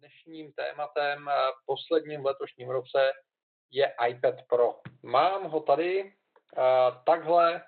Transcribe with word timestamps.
dnešním 0.00 0.52
tématem, 0.52 1.28
eh, 1.28 1.32
posledním 1.66 2.22
v 2.22 2.26
letošním 2.26 2.68
roce, 2.68 3.12
je 3.70 3.94
iPad 4.08 4.34
Pro. 4.48 4.80
Mám 5.02 5.44
ho 5.44 5.60
tady, 5.60 6.12
eh, 6.58 6.62
takhle 7.06 7.62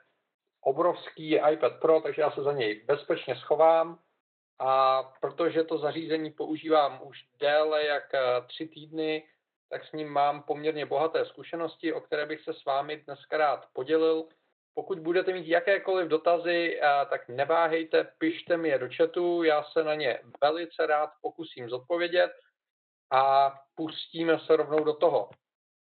obrovský 0.61 1.31
je 1.31 1.43
iPad 1.53 1.81
Pro, 1.81 2.01
takže 2.01 2.23
já 2.23 2.31
se 2.31 2.43
za 2.43 2.53
něj 2.53 2.85
bezpečně 2.85 3.37
schovám. 3.37 3.99
A 4.59 5.03
protože 5.21 5.65
to 5.65 5.79
zařízení 5.79 6.31
používám 6.31 7.01
už 7.03 7.19
déle 7.39 7.85
jak 7.85 8.15
eh, 8.15 8.21
tři 8.47 8.69
týdny, 8.69 9.29
tak 9.71 9.85
s 9.85 9.93
ním 9.93 10.09
mám 10.09 10.43
poměrně 10.43 10.87
bohaté 10.87 11.27
zkušenosti, 11.27 11.93
o 11.93 12.01
které 12.01 12.27
bych 12.27 12.41
se 12.41 12.55
s 12.55 12.65
vámi 12.65 12.97
dneska 12.97 13.37
rád 13.37 13.67
podělil. 13.73 14.29
Pokud 14.75 14.99
budete 14.99 15.33
mít 15.33 15.49
jakékoliv 15.49 16.09
dotazy, 16.09 16.81
tak 17.11 17.29
neváhejte, 17.29 18.13
pište 18.19 18.57
mi 18.57 18.69
je 18.69 18.79
do 18.79 18.89
chatu, 18.97 19.43
já 19.43 19.65
se 19.65 19.85
na 19.85 19.95
ně 19.95 20.23
velice 20.43 20.87
rád 20.87 21.11
pokusím 21.23 21.69
zodpovědět 21.69 22.33
a 23.11 23.55
pustíme 23.75 24.39
se 24.39 24.57
rovnou 24.57 24.85
do 24.85 24.95
toho. 24.95 25.31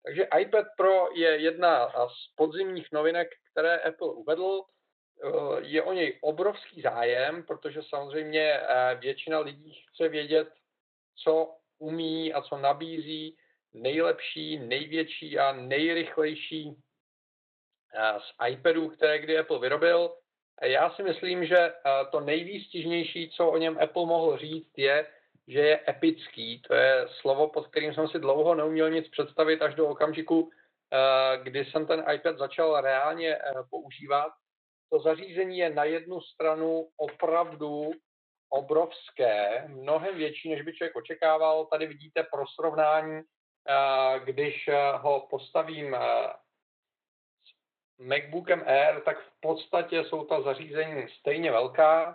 Takže 0.04 0.28
iPad 0.38 0.66
Pro 0.76 1.08
je 1.14 1.36
jedna 1.36 1.88
z 1.88 2.34
podzimních 2.36 2.88
novinek, 2.92 3.28
které 3.52 3.78
Apple 3.78 4.12
uvedl. 4.12 4.62
Je 5.58 5.82
o 5.82 5.92
něj 5.92 6.18
obrovský 6.22 6.82
zájem, 6.82 7.42
protože 7.42 7.82
samozřejmě 7.82 8.60
většina 8.98 9.38
lidí 9.38 9.82
chce 9.88 10.08
vědět, 10.08 10.48
co 11.24 11.56
umí 11.78 12.32
a 12.32 12.42
co 12.42 12.56
nabízí 12.56 13.36
nejlepší, 13.72 14.58
největší 14.58 15.38
a 15.38 15.52
nejrychlejší 15.52 16.76
z 18.18 18.48
iPadů, 18.48 18.88
které 18.88 19.18
kdy 19.18 19.38
Apple 19.38 19.58
vyrobil. 19.58 20.16
Já 20.62 20.90
si 20.90 21.02
myslím, 21.02 21.46
že 21.46 21.72
to 22.10 22.20
nejvýstižnější, 22.20 23.30
co 23.30 23.50
o 23.50 23.56
něm 23.56 23.78
Apple 23.82 24.06
mohl 24.06 24.36
říct, 24.36 24.72
je, 24.76 25.06
že 25.48 25.60
je 25.60 25.80
epický. 25.88 26.62
To 26.62 26.74
je 26.74 27.06
slovo, 27.20 27.48
pod 27.48 27.66
kterým 27.66 27.94
jsem 27.94 28.08
si 28.08 28.18
dlouho 28.18 28.54
neuměl 28.54 28.90
nic 28.90 29.08
představit 29.08 29.62
až 29.62 29.74
do 29.74 29.88
okamžiku, 29.88 30.50
kdy 31.42 31.64
jsem 31.64 31.86
ten 31.86 32.04
iPad 32.14 32.38
začal 32.38 32.80
reálně 32.80 33.38
používat. 33.70 34.32
To 34.92 34.98
zařízení 34.98 35.58
je 35.58 35.70
na 35.70 35.84
jednu 35.84 36.20
stranu 36.20 36.88
opravdu 36.96 37.90
obrovské, 38.50 39.64
mnohem 39.68 40.16
větší, 40.16 40.50
než 40.50 40.62
by 40.62 40.72
člověk 40.72 40.96
očekával. 40.96 41.66
Tady 41.66 41.86
vidíte 41.86 42.22
pro 42.22 42.44
srovnání, 42.46 43.22
když 44.24 44.70
ho 44.94 45.26
postavím 45.30 45.96
MacBookem 47.98 48.62
Air, 48.66 49.00
tak 49.00 49.18
v 49.18 49.40
podstatě 49.40 50.04
jsou 50.04 50.24
ta 50.24 50.40
zařízení 50.40 51.08
stejně 51.20 51.52
velká 51.52 52.12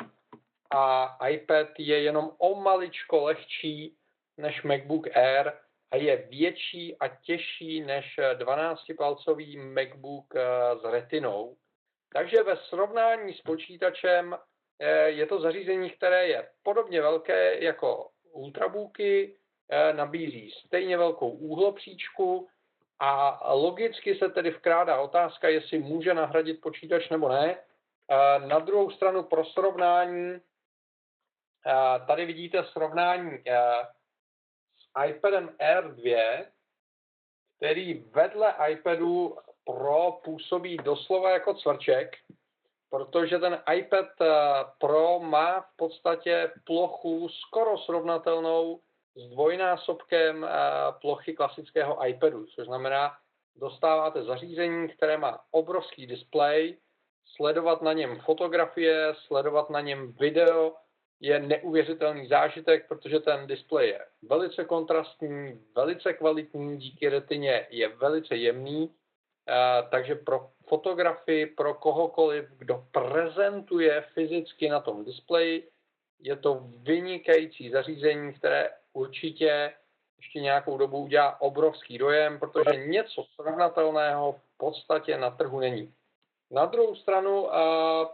a 0.72 1.18
iPad 1.28 1.68
je 1.78 2.02
jenom 2.02 2.32
o 2.38 2.56
maličko 2.56 3.24
lehčí 3.24 3.96
než 4.38 4.64
MacBook 4.64 5.08
Air 5.18 5.52
a 5.92 5.96
je 5.96 6.18
větší 6.18 6.98
a 6.98 7.08
těžší 7.08 7.82
než 7.82 8.20
12-palcový 8.38 9.74
MacBook 9.74 10.36
eh, 10.36 10.42
s 10.82 10.84
retinou. 10.84 11.58
Takže 12.14 12.44
ve 12.44 12.58
srovnání 12.58 13.34
s 13.34 13.42
počítačem 13.42 14.38
eh, 14.80 15.10
je 15.10 15.26
to 15.26 15.42
zařízení, 15.42 15.90
které 15.90 16.28
je 16.28 16.50
podobně 16.64 17.02
velké 17.02 17.64
jako 17.64 18.10
ultrabooky, 18.32 19.36
eh, 19.70 19.94
nabízí 19.94 20.52
stejně 20.66 20.98
velkou 20.98 21.30
úhlopříčku, 21.30 22.48
a 23.00 23.40
logicky 23.54 24.16
se 24.16 24.30
tedy 24.30 24.50
vkrádá 24.50 25.02
otázka, 25.02 25.50
jestli 25.50 25.80
může 25.80 26.14
nahradit 26.14 26.62
počítač 26.62 27.10
nebo 27.10 27.30
ne. 27.30 27.58
Na 28.48 28.60
druhou 28.60 28.92
stranu 28.92 29.24
pro 29.24 29.46
srovnání, 29.46 30.42
tady 32.08 32.26
vidíte 32.26 32.64
srovnání 32.64 33.44
s 34.78 35.06
iPadem 35.10 35.56
Air 35.60 35.84
2, 35.84 36.46
který 37.58 37.94
vedle 37.94 38.56
iPadu 38.70 39.38
Pro 39.66 40.12
působí 40.24 40.78
doslova 40.78 41.30
jako 41.30 41.54
cvrček, 41.54 42.16
protože 42.90 43.40
ten 43.40 43.64
iPad 43.74 44.08
Pro 44.78 45.20
má 45.20 45.62
v 45.62 45.76
podstatě 45.76 46.52
plochu 46.64 47.30
skoro 47.30 47.78
srovnatelnou 47.78 48.82
s 49.16 49.30
dvojnásobkem 49.30 50.44
eh, 50.44 50.50
plochy 51.02 51.34
klasického 51.34 52.08
iPadu, 52.08 52.46
což 52.46 52.66
znamená, 52.66 53.12
dostáváte 53.56 54.24
zařízení, 54.24 54.90
které 54.90 55.18
má 55.18 55.40
obrovský 55.52 56.08
displej, 56.08 56.78
sledovat 57.36 57.82
na 57.82 57.94
něm 57.94 58.20
fotografie, 58.20 59.14
sledovat 59.28 59.70
na 59.70 59.82
něm 59.82 60.14
video 60.14 60.76
je 61.20 61.40
neuvěřitelný 61.40 62.28
zážitek, 62.28 62.88
protože 62.88 63.20
ten 63.20 63.48
displej 63.48 63.90
je 63.90 64.00
velice 64.22 64.66
kontrastní, 64.66 65.62
velice 65.76 66.14
kvalitní, 66.14 66.78
díky 66.78 67.10
retině 67.10 67.68
je 67.70 67.88
velice 67.88 68.36
jemný, 68.36 68.96
eh, 69.50 69.88
takže 69.92 70.16
pro 70.16 70.50
fotografii, 70.68 71.46
pro 71.46 71.74
kohokoliv, 71.74 72.46
kdo 72.58 72.86
prezentuje 72.92 74.02
fyzicky 74.14 74.70
na 74.70 74.80
tom 74.80 75.06
displeji, 75.06 75.70
je 76.20 76.36
to 76.36 76.64
vynikající 76.78 77.70
zařízení, 77.70 78.34
které 78.34 78.70
určitě 78.94 79.74
ještě 80.18 80.40
nějakou 80.40 80.78
dobu 80.78 80.98
udělá 80.98 81.42
obrovský 81.42 81.98
dojem, 81.98 82.40
protože 82.40 82.76
něco 82.76 83.24
srovnatelného 83.36 84.32
v 84.32 84.58
podstatě 84.58 85.18
na 85.18 85.30
trhu 85.32 85.60
není. 85.60 85.94
Na 86.52 86.66
druhou 86.66 86.96
stranu 86.96 87.50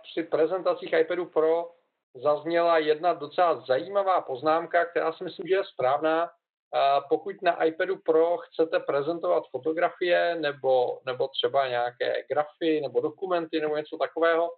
při 0.04 0.24
prezentacích 0.24 0.94
iPadu 0.94 1.26
Pro 1.26 1.72
zazněla 2.16 2.78
jedna 2.78 3.14
docela 3.14 3.62
zajímavá 3.62 4.22
poznámka, 4.22 4.86
která 4.86 5.14
si 5.14 5.24
myslím, 5.24 5.48
že 5.48 5.56
je 5.56 5.64
správná. 5.64 6.32
Pokud 7.10 7.42
na 7.42 7.64
iPadu 7.64 7.98
Pro 7.98 8.38
chcete 8.38 8.80
prezentovat 8.80 9.44
fotografie 9.52 10.36
nebo, 10.36 11.00
nebo 11.06 11.28
třeba 11.28 11.68
nějaké 11.68 12.24
grafy 12.30 12.82
nebo 12.82 13.02
dokumenty 13.02 13.62
nebo 13.62 13.78
něco 13.78 13.98
takového, 13.98 14.52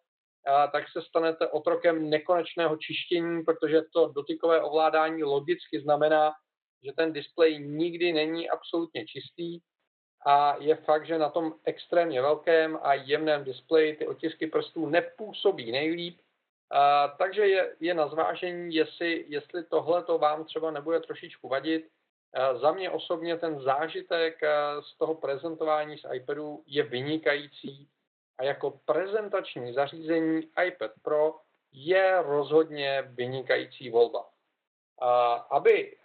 tak 0.71 0.89
se 0.89 1.01
stanete 1.01 1.47
otrokem 1.47 2.09
nekonečného 2.09 2.77
čištění, 2.77 3.43
protože 3.43 3.81
to 3.93 4.07
dotykové 4.07 4.61
ovládání 4.61 5.23
logicky 5.23 5.81
znamená, 5.81 6.31
že 6.83 6.91
ten 6.93 7.13
displej 7.13 7.59
nikdy 7.59 8.13
není 8.13 8.49
absolutně 8.49 9.05
čistý. 9.05 9.59
A 10.25 10.55
je 10.59 10.75
fakt, 10.75 11.05
že 11.05 11.17
na 11.17 11.29
tom 11.29 11.53
extrémně 11.63 12.21
velkém 12.21 12.79
a 12.81 12.93
jemném 12.93 13.43
displeji 13.43 13.95
ty 13.95 14.07
otisky 14.07 14.47
prstů 14.47 14.85
nepůsobí 14.85 15.71
nejlíp, 15.71 16.19
a, 16.71 17.07
takže 17.07 17.47
je, 17.47 17.75
je 17.79 17.93
na 17.93 18.07
zvážení, 18.07 18.75
jestli, 18.75 19.25
jestli 19.27 19.63
tohle 19.63 20.03
to 20.03 20.17
vám 20.17 20.45
třeba 20.45 20.71
nebude 20.71 20.99
trošičku 20.99 21.47
vadit. 21.47 21.87
A, 22.33 22.57
za 22.57 22.71
mě 22.71 22.89
osobně 22.89 23.37
ten 23.37 23.59
zážitek 23.59 24.41
z 24.81 24.97
toho 24.97 25.15
prezentování 25.15 25.97
z 25.97 26.05
iPadu 26.13 26.63
je 26.65 26.83
vynikající 26.83 27.89
a 28.37 28.43
jako 28.43 28.79
prezentační 28.85 29.73
zařízení 29.73 30.41
iPad 30.67 30.91
Pro 31.01 31.35
je 31.71 32.21
rozhodně 32.21 33.01
vynikající 33.01 33.89
volba. 33.89 34.25
Aby 35.49 35.97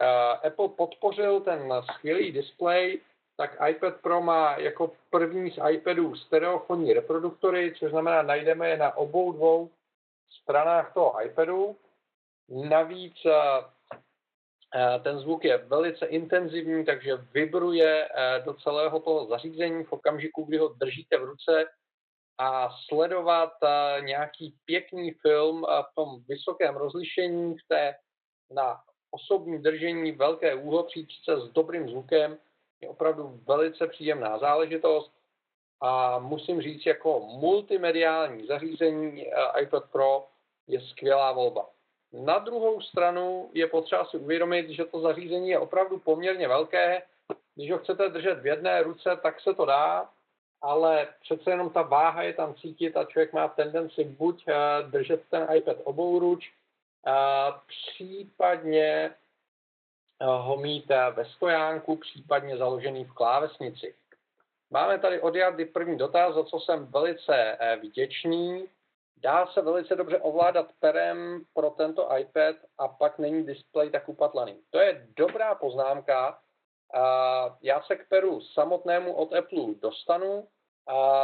Apple 0.46 0.68
podpořil 0.68 1.40
ten 1.40 1.72
skvělý 1.94 2.32
display, 2.32 3.00
tak 3.36 3.56
iPad 3.68 4.00
Pro 4.00 4.20
má 4.20 4.56
jako 4.56 4.92
první 5.10 5.50
z 5.50 5.58
iPadů 5.70 6.16
stereofonní 6.16 6.92
reproduktory, 6.92 7.74
což 7.78 7.90
znamená, 7.90 8.22
najdeme 8.22 8.68
je 8.68 8.76
na 8.76 8.96
obou 8.96 9.32
dvou 9.32 9.70
stranách 10.42 10.94
toho 10.94 11.24
iPadu. 11.24 11.76
Navíc 12.48 13.14
ten 15.02 15.18
zvuk 15.18 15.44
je 15.44 15.58
velice 15.58 16.06
intenzivní, 16.06 16.84
takže 16.84 17.16
vibruje 17.16 18.08
do 18.44 18.54
celého 18.54 19.00
toho 19.00 19.26
zařízení 19.26 19.84
v 19.84 19.92
okamžiku, 19.92 20.44
kdy 20.44 20.58
ho 20.58 20.68
držíte 20.68 21.18
v 21.18 21.24
ruce, 21.24 21.64
a 22.38 22.70
sledovat 22.88 23.52
eh, 23.62 24.00
nějaký 24.00 24.54
pěkný 24.64 25.10
film 25.10 25.64
eh, 25.64 25.82
v 25.82 25.94
tom 25.94 26.22
vysokém 26.28 26.76
rozlišení, 26.76 27.54
v 27.58 27.68
té 27.68 27.94
na 28.50 28.80
osobní 29.10 29.62
držení 29.62 30.12
velké 30.12 30.54
úhlopříčce 30.54 31.40
s 31.40 31.48
dobrým 31.48 31.88
zvukem 31.88 32.38
je 32.80 32.88
opravdu 32.88 33.40
velice 33.46 33.86
příjemná 33.86 34.38
záležitost 34.38 35.12
a 35.80 36.18
musím 36.18 36.62
říct, 36.62 36.86
jako 36.86 37.20
multimediální 37.20 38.46
zařízení 38.46 39.26
eh, 39.26 39.62
iPad 39.62 39.90
Pro 39.90 40.26
je 40.66 40.80
skvělá 40.80 41.32
volba. 41.32 41.68
Na 42.12 42.38
druhou 42.38 42.80
stranu 42.80 43.50
je 43.54 43.66
potřeba 43.66 44.04
si 44.04 44.16
uvědomit, 44.16 44.70
že 44.70 44.84
to 44.84 45.00
zařízení 45.00 45.48
je 45.48 45.58
opravdu 45.58 45.98
poměrně 45.98 46.48
velké. 46.48 47.02
Když 47.54 47.70
ho 47.70 47.78
chcete 47.78 48.08
držet 48.08 48.40
v 48.40 48.46
jedné 48.46 48.82
ruce, 48.82 49.18
tak 49.22 49.40
se 49.40 49.54
to 49.54 49.64
dá, 49.64 50.10
ale 50.62 51.08
přece 51.20 51.50
jenom 51.50 51.70
ta 51.70 51.82
váha 51.82 52.22
je 52.22 52.32
tam 52.32 52.54
cítit 52.54 52.96
a 52.96 53.04
člověk 53.04 53.32
má 53.32 53.48
tendenci 53.48 54.04
buď 54.04 54.44
eh, 54.48 54.54
držet 54.82 55.22
ten 55.30 55.48
iPad 55.54 55.76
obou 55.84 56.18
ruč, 56.18 56.52
eh, 57.06 57.12
případně 57.66 59.10
eh, 60.20 60.26
ho 60.26 60.56
mít 60.56 60.88
ve 60.88 61.24
stojánku, 61.24 61.96
případně 61.96 62.56
založený 62.56 63.04
v 63.04 63.12
klávesnici. 63.12 63.94
Máme 64.70 64.98
tady 64.98 65.20
od 65.20 65.34
Jardy 65.34 65.64
první 65.64 65.98
dotaz, 65.98 66.34
za 66.34 66.44
co 66.44 66.60
jsem 66.60 66.86
velice 66.86 67.58
vděčný. 67.82 68.68
Dá 69.16 69.46
se 69.46 69.62
velice 69.62 69.96
dobře 69.96 70.18
ovládat 70.18 70.66
perem 70.80 71.44
pro 71.54 71.70
tento 71.70 72.16
iPad 72.16 72.56
a 72.78 72.88
pak 72.88 73.18
není 73.18 73.46
displej 73.46 73.90
tak 73.90 74.08
upatlaný. 74.08 74.56
To 74.70 74.78
je 74.78 75.06
dobrá 75.16 75.54
poznámka. 75.54 76.38
Já 77.62 77.82
se 77.82 77.96
k 77.96 78.08
peru 78.08 78.40
samotnému 78.40 79.14
od 79.14 79.32
Apple 79.32 79.74
dostanu. 79.82 80.48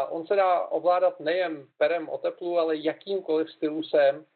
On 0.08 0.26
se 0.26 0.36
dá 0.36 0.60
ovládat 0.60 1.20
nejen 1.20 1.66
perem 1.78 2.08
od 2.08 2.24
Apple, 2.24 2.60
ale 2.60 2.76
jakýmkoliv 2.76 3.50
stylusem. 3.50 4.26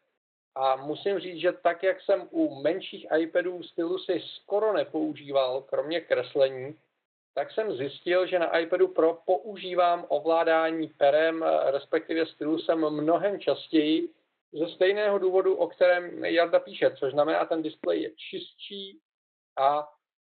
A 0.55 0.75
musím 0.75 1.19
říct, 1.19 1.41
že 1.41 1.51
tak, 1.51 1.83
jak 1.83 2.01
jsem 2.01 2.27
u 2.31 2.61
menších 2.61 3.07
iPadů 3.19 3.63
stylusy 3.63 4.23
skoro 4.35 4.73
nepoužíval, 4.73 5.61
kromě 5.61 6.01
kreslení, 6.01 6.75
tak 7.35 7.51
jsem 7.51 7.73
zjistil, 7.75 8.27
že 8.27 8.39
na 8.39 8.57
iPadu 8.57 8.87
Pro 8.87 9.19
používám 9.25 10.05
ovládání 10.07 10.87
perem, 10.87 11.45
respektive 11.65 12.25
stylusem 12.25 12.89
mnohem 12.89 13.39
častěji, 13.39 14.09
ze 14.53 14.67
stejného 14.67 15.17
důvodu, 15.17 15.55
o 15.55 15.67
kterém 15.67 16.25
Jarda 16.25 16.59
píše, 16.59 16.95
což 16.95 17.11
znamená, 17.11 17.45
ten 17.45 17.61
displej 17.61 18.01
je 18.01 18.11
čistší 18.15 18.99
a, 19.57 19.89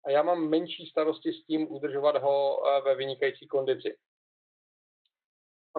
a 0.04 0.10
já 0.10 0.22
mám 0.22 0.48
menší 0.48 0.86
starosti 0.86 1.32
s 1.32 1.44
tím 1.44 1.72
udržovat 1.72 2.16
ho 2.16 2.62
eh, 2.66 2.80
ve 2.80 2.94
vynikající 2.94 3.46
kondici. 3.46 3.96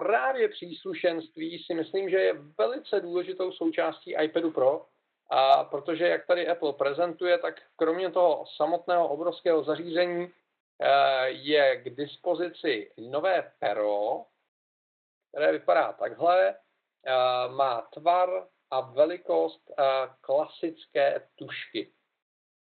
Právě 0.02 0.48
příslušenství 0.48 1.64
si 1.66 1.74
myslím, 1.74 2.10
že 2.10 2.16
je 2.16 2.32
velice 2.58 3.00
důležitou 3.00 3.52
součástí 3.52 4.14
iPadu 4.22 4.50
Pro, 4.50 4.86
a 5.30 5.64
protože 5.64 6.08
jak 6.08 6.26
tady 6.26 6.48
Apple 6.48 6.72
prezentuje, 6.72 7.38
tak 7.38 7.54
kromě 7.76 8.10
toho 8.10 8.44
samotného 8.56 9.08
obrovského 9.08 9.64
zařízení 9.64 10.32
Eh, 10.82 11.28
je 11.30 11.76
k 11.76 11.96
dispozici 11.96 12.92
nové 12.98 13.52
pero, 13.58 14.24
které 15.28 15.52
vypadá 15.52 15.92
takhle. 15.92 16.54
Eh, 17.06 17.48
má 17.48 17.80
tvar 17.80 18.48
a 18.70 18.80
velikost 18.80 19.70
eh, 19.70 19.82
klasické 20.20 21.28
tušky. 21.34 21.92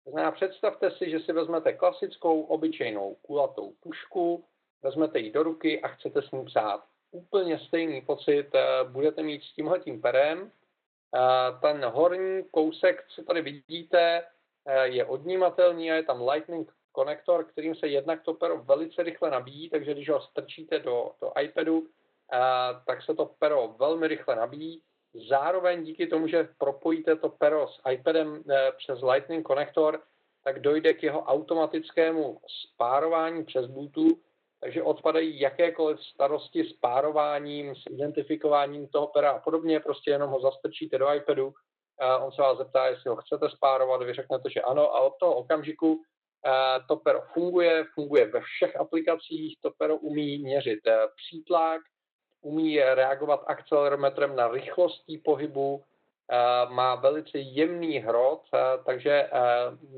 Znamená, 0.07 0.33
představte 0.33 0.91
si, 0.91 1.11
že 1.11 1.21
si 1.21 1.33
vezmete 1.33 1.73
klasickou, 1.73 2.43
obyčejnou 2.43 3.15
kulatou 3.15 3.73
tušku, 3.81 4.49
vezmete 4.83 5.19
ji 5.19 5.31
do 5.31 5.43
ruky 5.43 5.83
a 5.83 5.89
chcete 5.89 6.23
s 6.23 6.31
ní 6.31 6.45
psát. 6.45 6.89
Úplně 7.15 7.59
stejný 7.59 8.01
pocit 8.01 8.47
budete 8.89 9.23
mít 9.23 9.43
s 9.43 9.55
tímhletím 9.55 10.03
perem. 10.03 10.53
Ten 11.61 11.85
horní 11.85 12.45
kousek, 12.51 13.05
co 13.09 13.23
tady 13.23 13.43
vidíte, 13.43 14.25
je 14.83 15.05
odnímatelný 15.05 15.93
a 15.93 15.95
je 15.95 16.03
tam 16.03 16.29
Lightning 16.29 16.73
konektor, 16.93 17.45
kterým 17.45 17.75
se 17.75 17.87
jednak 17.89 18.23
to 18.23 18.35
pero 18.35 18.63
velice 18.63 19.03
rychle 19.03 19.31
nabíjí, 19.31 19.71
takže 19.71 19.95
když 19.95 20.11
ho 20.11 20.21
strčíte 20.21 20.79
do, 20.79 21.11
do 21.21 21.33
iPadu, 21.41 21.87
tak 22.87 23.03
se 23.03 23.15
to 23.15 23.31
pero 23.39 23.75
velmi 23.79 24.09
rychle 24.09 24.37
nabíjí. 24.37 24.83
Zároveň 25.29 25.85
díky 25.85 26.07
tomu, 26.07 26.29
že 26.29 26.49
propojíte 26.59 27.17
to 27.17 27.29
pero 27.29 27.69
s 27.69 27.81
iPadem 27.91 28.45
přes 28.77 29.03
Lightning 29.03 29.47
konektor, 29.47 30.03
tak 30.45 30.61
dojde 30.61 30.95
k 30.95 31.03
jeho 31.03 31.23
automatickému 31.23 32.41
spárování 32.47 33.45
přes 33.45 33.67
Bluetooth, 33.67 34.19
takže 34.63 34.83
odpadají 34.83 35.41
jakékoliv 35.41 36.01
starosti 36.01 36.65
s 36.65 36.73
párováním, 36.73 37.75
s 37.75 37.87
identifikováním 37.91 38.89
toho 38.89 39.07
pera 39.07 39.31
a 39.31 39.39
podobně, 39.39 39.81
prostě 39.81 40.11
jenom 40.11 40.31
ho 40.31 40.41
zastrčíte 40.41 40.99
do 40.99 41.15
iPadu, 41.15 41.53
a 42.01 42.19
on 42.19 42.33
se 42.33 42.43
vás 42.43 42.59
zeptá, 42.59 42.87
jestli 42.87 43.11
ho 43.11 43.17
chcete 43.17 43.51
spárovat, 43.51 44.03
vy 44.03 44.15
řeknete, 44.15 44.51
že 44.51 44.61
ano 44.61 44.95
a 44.95 45.01
od 45.01 45.15
toho 45.21 45.35
okamžiku 45.35 46.03
to 46.89 46.97
pero 46.97 47.23
funguje, 47.33 47.85
funguje 47.95 48.27
ve 48.27 48.41
všech 48.41 48.77
aplikacích, 48.77 49.59
to 49.61 49.71
pero 49.79 49.97
umí 49.97 50.39
měřit 50.39 50.87
eh, 50.87 50.99
přítlak, 51.17 51.81
umí 52.41 52.81
reagovat 52.81 53.45
akcelerometrem 53.47 54.37
na 54.37 54.49
rychlostí 54.49 55.19
pohybu, 55.19 55.83
eh, 55.83 56.37
má 56.75 56.95
velice 56.95 57.39
jemný 57.39 57.99
hrot, 57.99 58.43
eh, 58.55 58.59
takže 58.87 59.31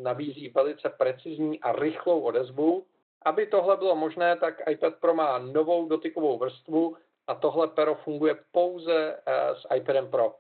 nabízí 0.02 0.48
velice 0.48 0.88
precizní 0.88 1.60
a 1.60 1.72
rychlou 1.72 2.20
odezvu. 2.20 2.86
Aby 3.24 3.46
tohle 3.46 3.76
bylo 3.76 3.96
možné, 3.96 4.36
tak 4.36 4.54
iPad 4.70 4.94
Pro 4.94 5.14
má 5.14 5.38
novou 5.38 5.88
dotykovou 5.88 6.38
vrstvu 6.38 6.96
a 7.26 7.34
tohle 7.34 7.68
pero 7.68 7.94
funguje 7.94 8.36
pouze 8.52 9.16
s 9.52 9.74
iPadem 9.76 10.10
Pro, 10.10 10.34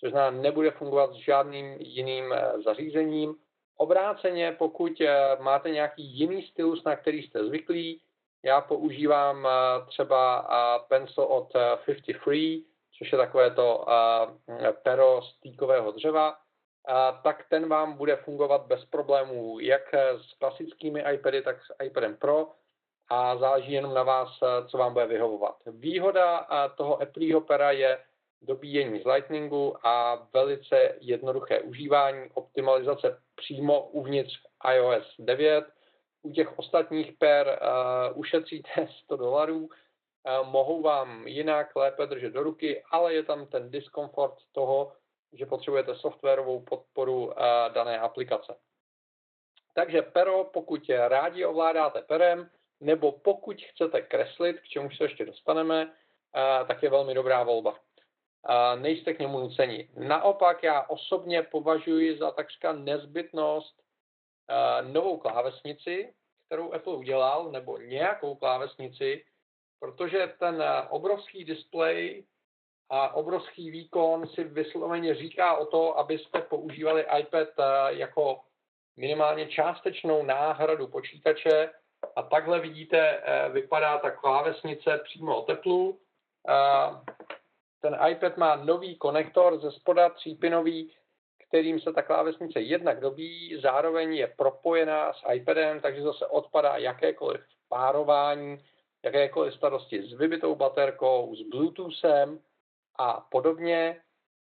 což 0.00 0.10
znamená, 0.10 0.42
nebude 0.42 0.70
fungovat 0.70 1.12
s 1.12 1.16
žádným 1.16 1.76
jiným 1.80 2.34
zařízením. 2.64 3.36
Obráceně, 3.76 4.52
pokud 4.58 5.00
eh, 5.00 5.36
máte 5.40 5.70
nějaký 5.70 6.02
jiný 6.02 6.42
stylus, 6.42 6.84
na 6.84 6.96
který 6.96 7.22
jste 7.22 7.44
zvyklí, 7.44 8.00
já 8.42 8.60
používám 8.60 9.46
eh, 9.46 9.50
třeba 9.86 10.48
eh, 10.50 10.84
pencil 10.88 11.24
od 11.24 11.52
53, 11.84 12.64
což 12.98 13.12
je 13.12 13.18
takové 13.18 13.50
to 13.50 13.86
pero 14.82 15.22
z 15.22 15.40
týkového 15.40 15.92
dřeva, 15.92 16.36
tak 17.22 17.44
ten 17.48 17.68
vám 17.68 17.92
bude 17.92 18.16
fungovat 18.16 18.66
bez 18.66 18.84
problémů 18.84 19.58
jak 19.60 19.94
s 19.94 20.32
klasickými 20.38 21.04
iPady, 21.12 21.42
tak 21.42 21.56
s 21.62 21.84
iPadem 21.84 22.16
Pro 22.16 22.52
a 23.08 23.36
záleží 23.36 23.72
jenom 23.72 23.94
na 23.94 24.02
vás, 24.02 24.28
co 24.68 24.78
vám 24.78 24.92
bude 24.92 25.06
vyhovovat. 25.06 25.56
Výhoda 25.66 26.46
toho 26.76 27.02
Appleho 27.02 27.40
pera 27.40 27.70
je 27.70 27.98
dobíjení 28.42 29.00
z 29.00 29.04
Lightningu 29.04 29.86
a 29.86 30.14
velice 30.34 30.96
jednoduché 31.00 31.60
užívání, 31.60 32.30
optimalizace 32.34 33.20
přímo 33.34 33.82
uvnitř 33.82 34.32
iOS 34.74 35.14
9. 35.18 35.64
U 36.22 36.32
těch 36.32 36.58
ostatních 36.58 37.12
per 37.12 37.46
uh, 37.46 38.18
ušetříte 38.18 38.88
100 39.04 39.16
dolarů, 39.16 39.68
mohou 40.42 40.82
vám 40.82 41.26
jinak 41.26 41.76
lépe 41.76 42.06
držet 42.06 42.32
do 42.32 42.42
ruky, 42.42 42.82
ale 42.90 43.14
je 43.14 43.22
tam 43.22 43.46
ten 43.46 43.70
diskomfort 43.70 44.34
toho, 44.52 44.92
že 45.34 45.46
potřebujete 45.46 45.94
softwarovou 45.94 46.60
podporu 46.60 47.26
uh, 47.26 47.34
dané 47.72 47.98
aplikace. 47.98 48.56
Takže 49.74 50.02
pero, 50.02 50.44
pokud 50.44 50.88
rádi 50.88 51.44
ovládáte 51.44 52.02
perem, 52.02 52.50
nebo 52.80 53.12
pokud 53.12 53.62
chcete 53.62 54.02
kreslit, 54.02 54.60
k 54.60 54.64
čemu 54.64 54.90
se 54.90 55.04
ještě 55.04 55.24
dostaneme, 55.24 55.92
tak 56.68 56.82
je 56.82 56.90
velmi 56.90 57.14
dobrá 57.14 57.42
volba 57.42 57.78
nejste 58.76 59.14
k 59.14 59.18
němu 59.18 59.40
nuceni. 59.40 59.88
Naopak 59.96 60.62
já 60.62 60.82
osobně 60.82 61.42
považuji 61.42 62.18
za 62.18 62.30
takřka 62.30 62.72
nezbytnost 62.72 63.82
novou 64.82 65.18
klávesnici, 65.18 66.14
kterou 66.46 66.72
Apple 66.72 66.96
udělal, 66.96 67.50
nebo 67.52 67.78
nějakou 67.78 68.34
klávesnici, 68.34 69.24
protože 69.80 70.34
ten 70.38 70.64
obrovský 70.90 71.44
displej 71.44 72.26
a 72.94 73.14
obrovský 73.14 73.70
výkon 73.70 74.26
si 74.26 74.44
vysloveně 74.44 75.14
říká 75.14 75.56
o 75.56 75.66
to, 75.66 75.98
abyste 75.98 76.40
používali 76.40 77.06
iPad 77.18 77.48
jako 77.88 78.40
minimálně 78.96 79.46
částečnou 79.46 80.22
náhradu 80.22 80.86
počítače 80.86 81.70
a 82.16 82.22
takhle 82.22 82.60
vidíte, 82.60 83.22
vypadá 83.52 83.98
ta 83.98 84.10
klávesnice 84.10 85.00
přímo 85.04 85.42
od 85.42 85.50
Apple. 85.50 85.92
Ten 87.80 87.98
iPad 88.08 88.36
má 88.36 88.56
nový 88.56 88.96
konektor 88.96 89.60
ze 89.60 89.70
spoda 89.70 90.08
třípinový, 90.08 90.92
kterým 91.48 91.80
se 91.80 91.92
ta 91.92 92.02
klávesnice 92.02 92.60
jednak 92.60 93.00
dobíjí, 93.00 93.60
zároveň 93.60 94.14
je 94.14 94.26
propojená 94.36 95.12
s 95.12 95.22
iPadem, 95.32 95.80
takže 95.80 96.02
zase 96.02 96.26
odpadá 96.26 96.76
jakékoliv 96.76 97.40
párování, 97.68 98.58
jakékoliv 99.04 99.54
starosti 99.54 100.02
s 100.02 100.12
vybitou 100.12 100.54
baterkou, 100.54 101.34
s 101.36 101.42
Bluetoothem 101.42 102.38
a 102.98 103.26
podobně. 103.30 104.00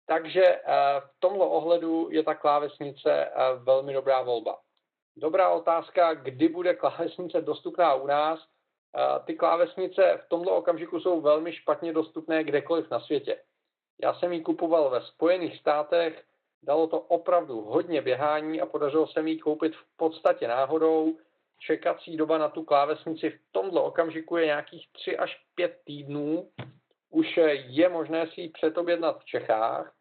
Takže 0.07 0.45
eh, 0.45 0.62
v 1.00 1.21
tomto 1.21 1.50
ohledu 1.50 2.09
je 2.11 2.23
ta 2.23 2.35
klávesnice 2.35 3.12
eh, 3.12 3.33
velmi 3.59 3.92
dobrá 3.92 4.23
volba. 4.23 4.59
Dobrá 5.16 5.50
otázka, 5.50 6.14
kdy 6.14 6.49
bude 6.49 6.75
klávesnice 6.75 7.40
dostupná 7.40 7.95
u 7.95 8.07
nás 8.07 8.50
ty 9.25 9.35
klávesnice 9.35 10.21
v 10.26 10.28
tomto 10.28 10.57
okamžiku 10.57 11.00
jsou 11.00 11.21
velmi 11.21 11.52
špatně 11.52 11.92
dostupné 11.92 12.45
kdekoliv 12.45 12.90
na 12.90 13.00
světě. 13.00 13.42
Já 14.02 14.14
jsem 14.14 14.33
ji 14.33 14.40
kupoval 14.40 14.90
ve 14.90 15.00
Spojených 15.02 15.57
státech, 15.57 16.25
dalo 16.62 16.87
to 16.87 17.00
opravdu 17.00 17.61
hodně 17.61 18.02
běhání 18.02 18.61
a 18.61 18.66
podařilo 18.66 19.07
se 19.07 19.23
mi 19.23 19.30
ji 19.30 19.38
koupit 19.38 19.76
v 19.76 19.97
podstatě 19.97 20.49
náhodou. 20.49 21.19
Čekací 21.59 22.16
doba 22.16 22.38
na 22.38 22.49
tu 22.49 22.64
klávesnici 22.64 23.30
v 23.30 23.52
tomto 23.52 23.85
okamžiku 23.85 24.37
je 24.37 24.47
nějakých 24.47 24.92
3 24.92 25.19
až 25.19 25.45
5 25.54 25.80
týdnů. 25.85 26.50
Už 27.11 27.40
je 27.67 27.88
možné 27.88 28.26
si 28.26 28.40
ji 28.40 28.49
předobjednat 28.49 29.21
v 29.21 29.25
Čechách, 29.25 29.93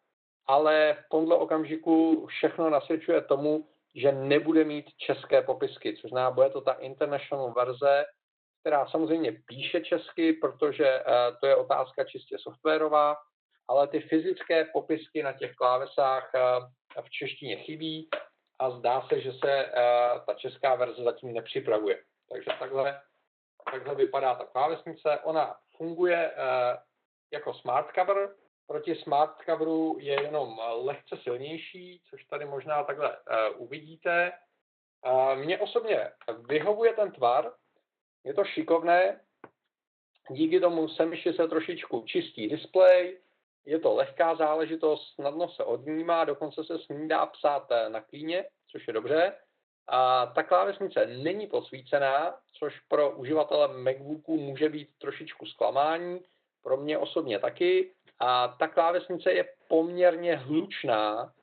ale 0.47 0.97
v 1.05 1.09
tomto 1.09 1.39
okamžiku 1.39 2.25
všechno 2.25 2.69
nasvědčuje 2.69 3.21
tomu, 3.21 3.67
že 3.95 4.11
nebude 4.11 4.63
mít 4.63 4.85
české 4.97 5.41
popisky, 5.41 5.97
což 5.97 6.09
znamená, 6.09 6.31
bude 6.31 6.49
to 6.49 6.61
ta 6.61 6.73
international 6.73 7.53
verze, 7.53 8.05
která 8.59 8.87
samozřejmě 8.87 9.31
píše 9.31 9.81
česky, 9.81 10.33
protože 10.33 10.87
eh, 10.87 11.03
to 11.39 11.47
je 11.47 11.55
otázka 11.55 12.03
čistě 12.03 12.37
softwarová, 12.39 13.17
ale 13.67 13.87
ty 13.87 13.99
fyzické 13.99 14.65
popisky 14.65 15.23
na 15.23 15.33
těch 15.33 15.53
klávesách 15.53 16.31
eh, 16.35 17.01
v 17.01 17.09
češtině 17.09 17.55
chybí 17.55 18.09
a 18.59 18.71
zdá 18.71 19.01
se, 19.01 19.21
že 19.21 19.31
se 19.31 19.51
eh, 19.51 19.71
ta 20.25 20.33
česká 20.33 20.75
verze 20.75 21.03
zatím 21.03 21.33
nepřipravuje. 21.33 21.99
Takže 22.31 22.49
takhle, 22.59 23.01
takhle 23.71 23.95
vypadá 23.95 24.35
ta 24.35 24.45
klávesnice. 24.45 25.19
Ona 25.23 25.55
funguje 25.77 26.31
jako 27.31 27.53
smart 27.53 27.87
cover, 27.95 28.35
proti 28.67 28.95
smart 28.95 29.37
coveru 29.45 29.97
je 29.99 30.21
jenom 30.21 30.61
lehce 30.73 31.17
silnější, 31.23 32.01
což 32.09 32.25
tady 32.25 32.45
možná 32.45 32.83
takhle 32.83 33.09
uh, 33.09 33.61
uvidíte. 33.61 34.31
Uh, 35.05 35.35
mně 35.35 35.59
osobně 35.59 36.11
vyhovuje 36.47 36.93
ten 36.93 37.11
tvar, 37.11 37.53
je 38.23 38.33
to 38.33 38.43
šikovné, 38.43 39.21
díky 40.29 40.59
tomu 40.59 40.87
semiši 40.87 41.33
se 41.33 41.47
trošičku 41.47 42.03
čistí 42.05 42.47
displej, 42.47 43.19
je 43.65 43.79
to 43.79 43.95
lehká 43.95 44.35
záležitost, 44.35 45.13
snadno 45.15 45.49
se 45.49 45.63
odnímá, 45.63 46.25
dokonce 46.25 46.63
se 46.63 46.79
s 46.79 46.87
ní 46.87 47.07
dá 47.07 47.25
psát 47.25 47.71
eh, 47.71 47.89
na 47.89 48.01
klíně, 48.01 48.45
což 48.71 48.87
je 48.87 48.93
dobře. 48.93 49.35
A 49.87 50.25
ta 50.25 50.43
klávesnice 50.43 51.05
není 51.05 51.47
posvícená, 51.47 52.37
což 52.59 52.79
pro 52.79 53.11
uživatele 53.11 53.67
MacBooku 53.67 54.37
může 54.37 54.69
být 54.69 54.89
trošičku 54.97 55.45
zklamání, 55.45 56.19
pro 56.63 56.77
mě 56.77 56.97
osobně 56.97 57.39
taky. 57.39 57.93
A 58.19 58.47
ta 58.47 58.67
klávesnice 58.67 59.31
je 59.31 59.45
poměrně 59.67 60.35
hlučná, 60.35 61.33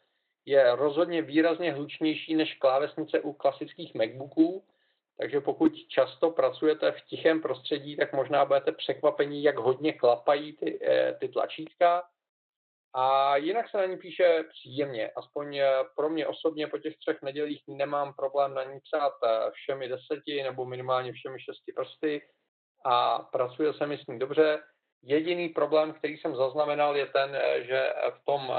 je 0.46 0.76
rozhodně 0.76 1.22
výrazně 1.22 1.72
hlučnější 1.72 2.34
než 2.34 2.54
klávesnice 2.54 3.20
u 3.20 3.32
klasických 3.32 3.94
MacBooků, 3.94 4.64
takže 5.18 5.40
pokud 5.40 5.72
často 5.88 6.30
pracujete 6.30 6.92
v 6.92 7.00
tichém 7.00 7.42
prostředí, 7.42 7.96
tak 7.96 8.12
možná 8.12 8.44
budete 8.44 8.72
překvapení, 8.72 9.42
jak 9.42 9.56
hodně 9.56 9.92
klapají 9.92 10.56
ty, 10.56 10.78
eh, 10.82 11.16
ty 11.20 11.28
tlačítka. 11.28 12.02
A 12.94 13.36
jinak 13.36 13.70
se 13.70 13.76
na 13.76 13.84
ní 13.86 13.96
píše 13.96 14.44
příjemně. 14.50 15.10
Aspoň 15.10 15.56
eh, 15.56 15.70
pro 15.96 16.08
mě 16.08 16.26
osobně 16.26 16.66
po 16.66 16.78
těch 16.78 16.96
třech 16.98 17.22
nedělích 17.22 17.62
nemám 17.68 18.14
problém 18.14 18.54
na 18.54 18.64
ní 18.64 18.80
psát 18.80 19.12
eh, 19.24 19.50
všemi 19.50 19.88
deseti 19.88 20.42
nebo 20.42 20.64
minimálně 20.64 21.12
všemi 21.12 21.40
šesti 21.40 21.72
prsty 21.72 22.22
a 22.84 23.18
pracuje 23.18 23.74
se 23.74 23.86
mi 23.86 23.98
s 23.98 24.06
ní 24.06 24.18
dobře. 24.18 24.62
Jediný 25.06 25.48
problém, 25.48 25.92
který 25.92 26.18
jsem 26.18 26.36
zaznamenal, 26.36 26.96
je 26.96 27.06
ten, 27.06 27.38
že 27.62 27.92
v 28.10 28.24
tom, 28.24 28.52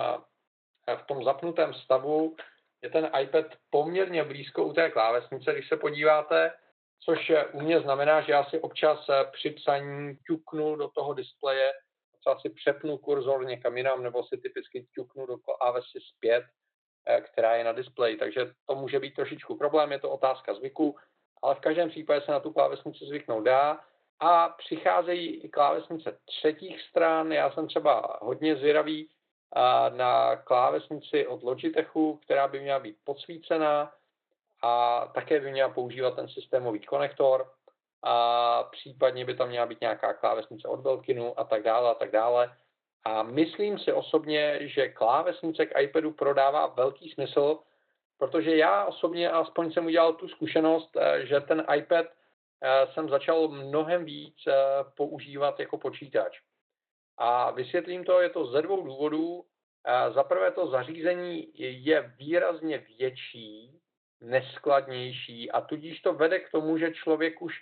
v 0.98 1.06
tom 1.08 1.24
zapnutém 1.24 1.74
stavu 1.74 2.36
je 2.84 2.90
ten 2.90 3.10
iPad 3.22 3.46
poměrně 3.70 4.24
blízko 4.24 4.64
u 4.64 4.74
té 4.74 4.90
klávesnice, 4.90 5.54
když 5.54 5.68
se 5.68 5.78
podíváte, 5.78 6.52
což 7.00 7.32
u 7.54 7.62
mě 7.62 7.80
znamená, 7.80 8.22
že 8.22 8.32
já 8.32 8.44
si 8.44 8.60
občas 8.60 9.08
při 9.32 9.50
psaní 9.50 10.18
ťuknu 10.28 10.76
do 10.76 10.88
toho 10.88 11.14
displeje, 11.14 11.74
třeba 12.20 12.40
si 12.40 12.50
přepnu 12.50 12.98
kurzor 12.98 13.46
někam 13.46 13.78
jinam, 13.78 14.04
nebo 14.04 14.24
si 14.24 14.38
typicky 14.38 14.88
ťuknu 14.96 15.26
do 15.26 15.38
klávesy 15.38 16.00
zpět, 16.16 16.44
eh, 17.08 17.22
která 17.22 17.56
je 17.56 17.64
na 17.64 17.72
displeji. 17.72 18.18
Takže 18.18 18.52
to 18.66 18.76
může 18.76 19.00
být 19.00 19.16
trošičku 19.16 19.58
problém, 19.58 19.92
je 19.92 20.00
to 20.00 20.12
otázka 20.12 20.54
zvyku, 20.54 20.96
ale 21.42 21.56
v 21.56 21.60
každém 21.60 21.90
případě 21.90 22.22
se 22.26 22.32
na 22.32 22.40
tu 22.40 22.54
klávesnici 22.54 23.06
zvyknout 23.06 23.44
dá. 23.44 23.80
A 24.20 24.50
přicházejí 24.50 25.36
i 25.36 25.50
klávesnice 25.50 26.18
třetích 26.26 26.82
stran. 26.82 27.32
Já 27.32 27.52
jsem 27.52 27.68
třeba 27.68 28.20
hodně 28.22 28.56
zvědavý, 28.56 29.10
na 29.90 30.36
klávesnici 30.36 31.28
od 31.28 31.44
Logitechu, 31.44 32.20
která 32.24 32.48
by 32.48 32.60
měla 32.60 32.80
být 32.80 32.98
podsvícená 33.04 33.94
a 34.62 35.06
také 35.14 35.40
by 35.40 35.52
měla 35.52 35.70
používat 35.70 36.16
ten 36.16 36.30
systémový 36.30 36.80
konektor 36.80 37.52
a 38.04 38.64
případně 38.64 39.26
by 39.26 39.36
tam 39.36 39.50
měla 39.50 39.66
být 39.66 39.82
nějaká 39.82 40.14
klávesnice 40.14 40.68
od 40.68 40.80
Belkinu 40.80 41.40
a 41.40 41.44
tak 41.44 41.64
dále 41.64 41.92
a 41.92 41.94
tak 41.94 42.12
dále. 42.12 42.58
A 43.04 43.24
myslím 43.24 43.80
si 43.80 43.94
osobně, 43.94 44.60
že 44.62 44.90
klávesnice 44.90 45.66
k 45.66 45.80
iPadu 45.82 46.12
prodává 46.12 46.66
velký 46.66 47.10
smysl, 47.10 47.60
protože 48.18 48.56
já 48.56 48.86
osobně 48.86 49.32
aspoň 49.32 49.72
jsem 49.72 49.86
udělal 49.86 50.14
tu 50.14 50.28
zkušenost, 50.28 50.98
eh, 50.98 51.26
že 51.26 51.42
ten 51.42 51.66
iPad 51.76 52.06
jsem 52.94 53.10
začal 53.10 53.48
mnohem 53.48 54.06
víc 54.06 54.36
eh, 54.48 54.54
používat 54.98 55.60
jako 55.60 55.78
počítač. 55.78 56.40
A 57.18 57.52
vysvětlím 57.52 58.04
to, 58.04 58.22
je 58.22 58.30
to 58.30 58.46
ze 58.46 58.62
dvou 58.62 58.86
důvodů. 58.86 59.46
Za 60.14 60.24
prvé 60.24 60.52
to 60.52 60.68
zařízení 60.68 61.52
je 61.56 62.14
výrazně 62.18 62.78
větší, 62.78 63.80
neskladnější 64.22 65.52
a 65.52 65.62
tudíž 65.62 66.02
to 66.02 66.14
vede 66.14 66.40
k 66.40 66.52
tomu, 66.52 66.78
že 66.78 66.94
člověk 66.94 67.42
už 67.42 67.54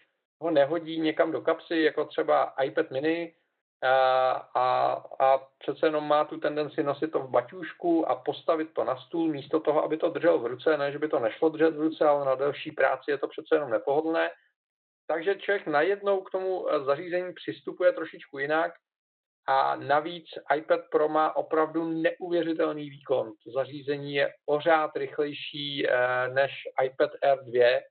ho 0.41 0.51
nehodí 0.51 0.99
někam 0.99 1.31
do 1.31 1.41
kapsy, 1.41 1.77
jako 1.77 2.05
třeba 2.05 2.53
iPad 2.63 2.91
mini, 2.91 3.35
a, 4.55 5.03
a, 5.19 5.37
přece 5.57 5.87
jenom 5.87 6.07
má 6.07 6.25
tu 6.25 6.39
tendenci 6.39 6.83
nosit 6.83 7.11
to 7.11 7.19
v 7.19 7.29
baťůžku 7.29 8.09
a 8.09 8.15
postavit 8.15 8.73
to 8.73 8.83
na 8.83 8.97
stůl 8.97 9.27
místo 9.27 9.59
toho, 9.59 9.83
aby 9.83 9.97
to 9.97 10.09
držel 10.09 10.39
v 10.39 10.45
ruce, 10.45 10.77
ne, 10.77 10.91
že 10.91 10.99
by 10.99 11.07
to 11.07 11.19
nešlo 11.19 11.49
držet 11.49 11.75
v 11.75 11.81
ruce, 11.81 12.05
ale 12.05 12.25
na 12.25 12.35
delší 12.35 12.71
práci 12.71 13.11
je 13.11 13.17
to 13.17 13.27
přece 13.27 13.55
jenom 13.55 13.69
nepohodlné. 13.69 14.31
Takže 15.07 15.35
člověk 15.35 15.67
najednou 15.67 16.21
k 16.21 16.31
tomu 16.31 16.67
zařízení 16.85 17.33
přistupuje 17.33 17.93
trošičku 17.93 18.39
jinak 18.39 18.71
a 19.47 19.75
navíc 19.75 20.25
iPad 20.55 20.79
Pro 20.91 21.09
má 21.09 21.35
opravdu 21.35 22.01
neuvěřitelný 22.01 22.89
výkon. 22.89 23.31
To 23.43 23.51
zařízení 23.51 24.15
je 24.15 24.33
pořád 24.45 24.95
rychlejší 24.95 25.87
eh, 25.87 26.27
než 26.27 26.51
iPad 26.83 27.11
Air 27.21 27.43
2 27.43 27.81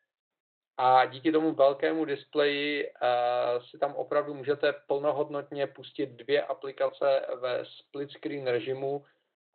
a 0.76 1.06
díky 1.06 1.32
tomu 1.32 1.54
velkému 1.54 2.04
displeji 2.04 2.86
eh, 2.86 3.60
si 3.70 3.78
tam 3.78 3.94
opravdu 3.94 4.34
můžete 4.34 4.74
plnohodnotně 4.86 5.66
pustit 5.66 6.06
dvě 6.06 6.42
aplikace 6.42 7.26
ve 7.40 7.64
split 7.64 8.10
screen 8.10 8.46
režimu 8.46 9.04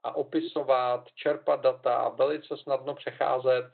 a 0.04 0.16
opisovat, 0.16 1.12
čerpat 1.16 1.62
data, 1.62 2.10
velice 2.10 2.58
snadno 2.58 2.96
přecházet. 2.96 3.66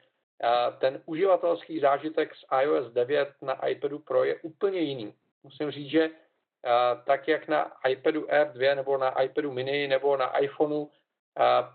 Ten 0.79 1.01
uživatelský 1.05 1.79
zážitek 1.79 2.35
z 2.35 2.45
iOS 2.63 2.93
9 2.93 3.29
na 3.41 3.67
iPadu 3.67 3.99
Pro 3.99 4.23
je 4.23 4.35
úplně 4.35 4.79
jiný. 4.79 5.13
Musím 5.43 5.71
říct, 5.71 5.89
že 5.89 6.09
tak 7.05 7.27
jak 7.27 7.47
na 7.47 7.71
iPadu 7.87 8.31
Air 8.31 8.47
2 8.47 8.75
nebo 8.75 8.97
na 8.97 9.21
iPadu 9.21 9.51
mini 9.51 9.87
nebo 9.87 10.17
na 10.17 10.37
iPhoneu 10.37 10.87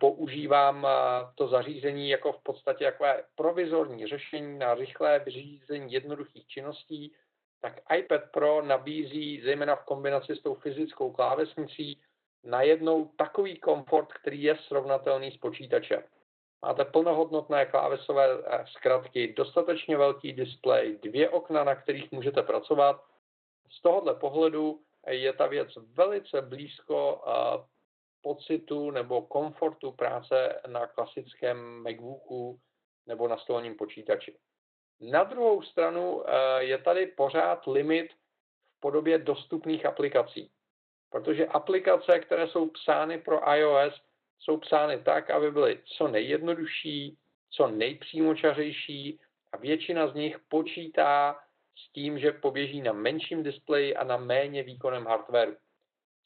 používám 0.00 0.86
to 1.34 1.48
zařízení 1.48 2.08
jako 2.08 2.32
v 2.32 2.42
podstatě 2.42 2.84
takové 2.84 3.22
provizorní 3.34 4.06
řešení 4.06 4.58
na 4.58 4.74
rychlé 4.74 5.18
vyřízení 5.18 5.92
jednoduchých 5.92 6.46
činností, 6.46 7.12
tak 7.60 7.80
iPad 7.96 8.20
Pro 8.30 8.62
nabízí, 8.62 9.40
zejména 9.44 9.76
v 9.76 9.84
kombinaci 9.84 10.36
s 10.36 10.42
tou 10.42 10.54
fyzickou 10.54 11.12
klávesnicí, 11.12 12.00
najednou 12.44 13.04
takový 13.04 13.56
komfort, 13.60 14.12
který 14.12 14.42
je 14.42 14.56
srovnatelný 14.56 15.30
s 15.30 15.36
počítačem. 15.36 16.02
Máte 16.62 16.84
plnohodnotné 16.84 17.66
klávesové 17.66 18.28
eh, 18.44 18.64
zkratky, 18.66 19.32
dostatečně 19.32 19.96
velký 19.96 20.32
displej, 20.32 20.98
dvě 21.02 21.30
okna, 21.30 21.64
na 21.64 21.74
kterých 21.74 22.12
můžete 22.12 22.42
pracovat 22.42 23.04
z 23.70 23.82
tohohle 23.82 24.14
pohledu 24.14 24.80
je 25.08 25.32
ta 25.32 25.46
věc 25.46 25.68
velice 25.94 26.42
blízko 26.42 27.24
pocitu 28.22 28.90
nebo 28.90 29.22
komfortu 29.22 29.92
práce 29.92 30.60
na 30.66 30.86
klasickém 30.86 31.82
MacBooku 31.82 32.60
nebo 33.06 33.28
na 33.28 33.36
stolním 33.36 33.76
počítači. 33.76 34.36
Na 35.00 35.24
druhou 35.24 35.62
stranu 35.62 36.24
je 36.58 36.78
tady 36.78 37.06
pořád 37.06 37.66
limit 37.66 38.12
v 38.76 38.80
podobě 38.80 39.18
dostupných 39.18 39.86
aplikací. 39.86 40.50
Protože 41.10 41.46
aplikace, 41.46 42.18
které 42.18 42.48
jsou 42.48 42.70
psány 42.70 43.18
pro 43.18 43.54
iOS, 43.54 44.00
jsou 44.40 44.56
psány 44.56 44.98
tak, 44.98 45.30
aby 45.30 45.50
byly 45.50 45.78
co 45.84 46.08
nejjednodušší, 46.08 47.18
co 47.50 47.68
nejpřímočařejší 47.68 49.20
a 49.52 49.56
většina 49.56 50.08
z 50.08 50.14
nich 50.14 50.38
počítá 50.48 51.40
s 51.76 51.92
tím, 51.92 52.18
že 52.18 52.32
poběží 52.32 52.82
na 52.82 52.92
menším 52.92 53.42
displeji 53.42 53.96
a 53.96 54.04
na 54.04 54.16
méně 54.16 54.62
výkonem 54.62 55.06
hardwareu. 55.06 55.56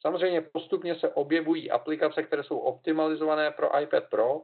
Samozřejmě 0.01 0.41
postupně 0.41 0.95
se 0.95 1.09
objevují 1.09 1.71
aplikace, 1.71 2.23
které 2.23 2.43
jsou 2.43 2.59
optimalizované 2.59 3.51
pro 3.51 3.81
iPad 3.81 4.05
Pro, 4.11 4.43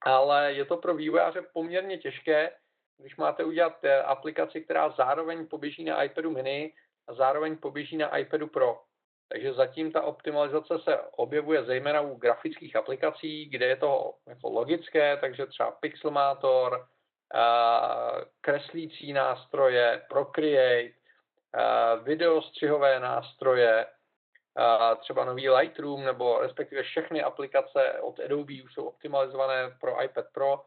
ale 0.00 0.52
je 0.52 0.64
to 0.64 0.76
pro 0.76 0.94
vývojáře 0.94 1.42
poměrně 1.52 1.98
těžké, 1.98 2.50
když 2.98 3.16
máte 3.16 3.44
udělat 3.44 3.84
eh, 3.84 4.02
aplikaci, 4.02 4.60
která 4.60 4.90
zároveň 4.90 5.46
poběží 5.46 5.84
na 5.84 6.02
iPadu 6.02 6.30
mini 6.30 6.72
a 7.06 7.14
zároveň 7.14 7.56
poběží 7.56 7.96
na 7.96 8.16
iPadu 8.16 8.46
Pro. 8.46 8.80
Takže 9.28 9.52
zatím 9.52 9.92
ta 9.92 10.02
optimalizace 10.02 10.78
se 10.78 10.98
objevuje 11.16 11.64
zejména 11.64 12.00
u 12.00 12.14
grafických 12.14 12.76
aplikací, 12.76 13.46
kde 13.46 13.66
je 13.66 13.76
to 13.76 14.14
jako 14.26 14.48
logické, 14.48 15.16
takže 15.16 15.46
třeba 15.46 15.70
Pixelmator, 15.70 16.86
kreslící 18.40 19.12
nástroje, 19.12 20.02
Procreate, 20.08 20.94
videostřihové 22.02 23.00
nástroje, 23.00 23.86
třeba 25.00 25.24
nový 25.24 25.50
Lightroom, 25.50 26.04
nebo 26.04 26.38
respektive 26.38 26.82
všechny 26.82 27.22
aplikace 27.22 28.00
od 28.00 28.20
Adobe 28.20 28.62
už 28.64 28.74
jsou 28.74 28.84
optimalizované 28.84 29.76
pro 29.80 30.02
iPad 30.02 30.24
Pro 30.32 30.64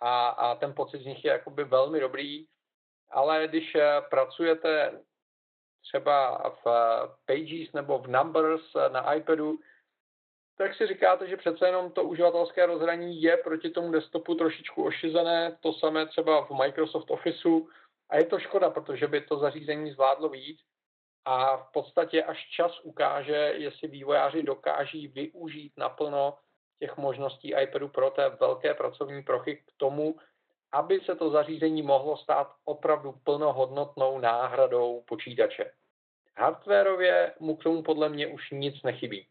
a, 0.00 0.28
a 0.28 0.54
ten 0.54 0.74
pocit 0.74 1.02
z 1.02 1.04
nich 1.04 1.24
je 1.24 1.32
jakoby 1.32 1.64
velmi 1.64 2.00
dobrý, 2.00 2.46
ale 3.10 3.48
když 3.48 3.74
eh, 3.74 4.00
pracujete 4.10 5.00
třeba 5.88 6.38
v 6.64 6.66
eh, 6.66 7.08
Pages 7.26 7.72
nebo 7.72 7.98
v 7.98 8.08
Numbers 8.08 8.62
eh, 8.76 8.88
na 8.88 9.12
iPadu, 9.14 9.58
tak 10.58 10.74
si 10.74 10.86
říkáte, 10.86 11.28
že 11.28 11.36
přece 11.36 11.66
jenom 11.66 11.90
to 11.90 12.04
uživatelské 12.04 12.66
rozhraní 12.66 13.22
je 13.22 13.36
proti 13.36 13.70
tomu 13.70 13.92
desktopu 13.92 14.34
trošičku 14.34 14.84
ošizené, 14.84 15.58
to 15.60 15.72
samé 15.72 16.06
třeba 16.06 16.44
v 16.44 16.50
Microsoft 16.50 17.10
Officeu. 17.10 17.68
A 18.10 18.16
je 18.16 18.24
to 18.24 18.38
škoda, 18.38 18.70
protože 18.70 19.06
by 19.06 19.20
to 19.20 19.38
zařízení 19.38 19.90
zvládlo 19.90 20.28
víc 20.28 20.60
a 21.24 21.56
v 21.56 21.72
podstatě 21.72 22.24
až 22.24 22.48
čas 22.50 22.80
ukáže, 22.82 23.52
jestli 23.56 23.88
vývojáři 23.88 24.42
dokáží 24.42 25.08
využít 25.08 25.72
naplno 25.76 26.38
těch 26.78 26.96
možností 26.96 27.54
iPadu 27.62 27.88
Pro 27.88 28.10
té 28.10 28.28
velké 28.28 28.74
pracovní 28.74 29.22
prochy 29.22 29.56
k 29.56 29.72
tomu, 29.76 30.16
aby 30.74 31.00
se 31.00 31.14
to 31.14 31.30
zařízení 31.30 31.82
mohlo 31.82 32.16
stát 32.16 32.52
opravdu 32.64 33.14
plnohodnotnou 33.24 34.18
náhradou 34.18 35.02
počítače. 35.08 35.70
Hardwareově 36.36 37.32
mu 37.40 37.56
k 37.56 37.62
tomu 37.62 37.82
podle 37.82 38.08
mě 38.08 38.26
už 38.26 38.50
nic 38.50 38.82
nechybí. 38.82 39.26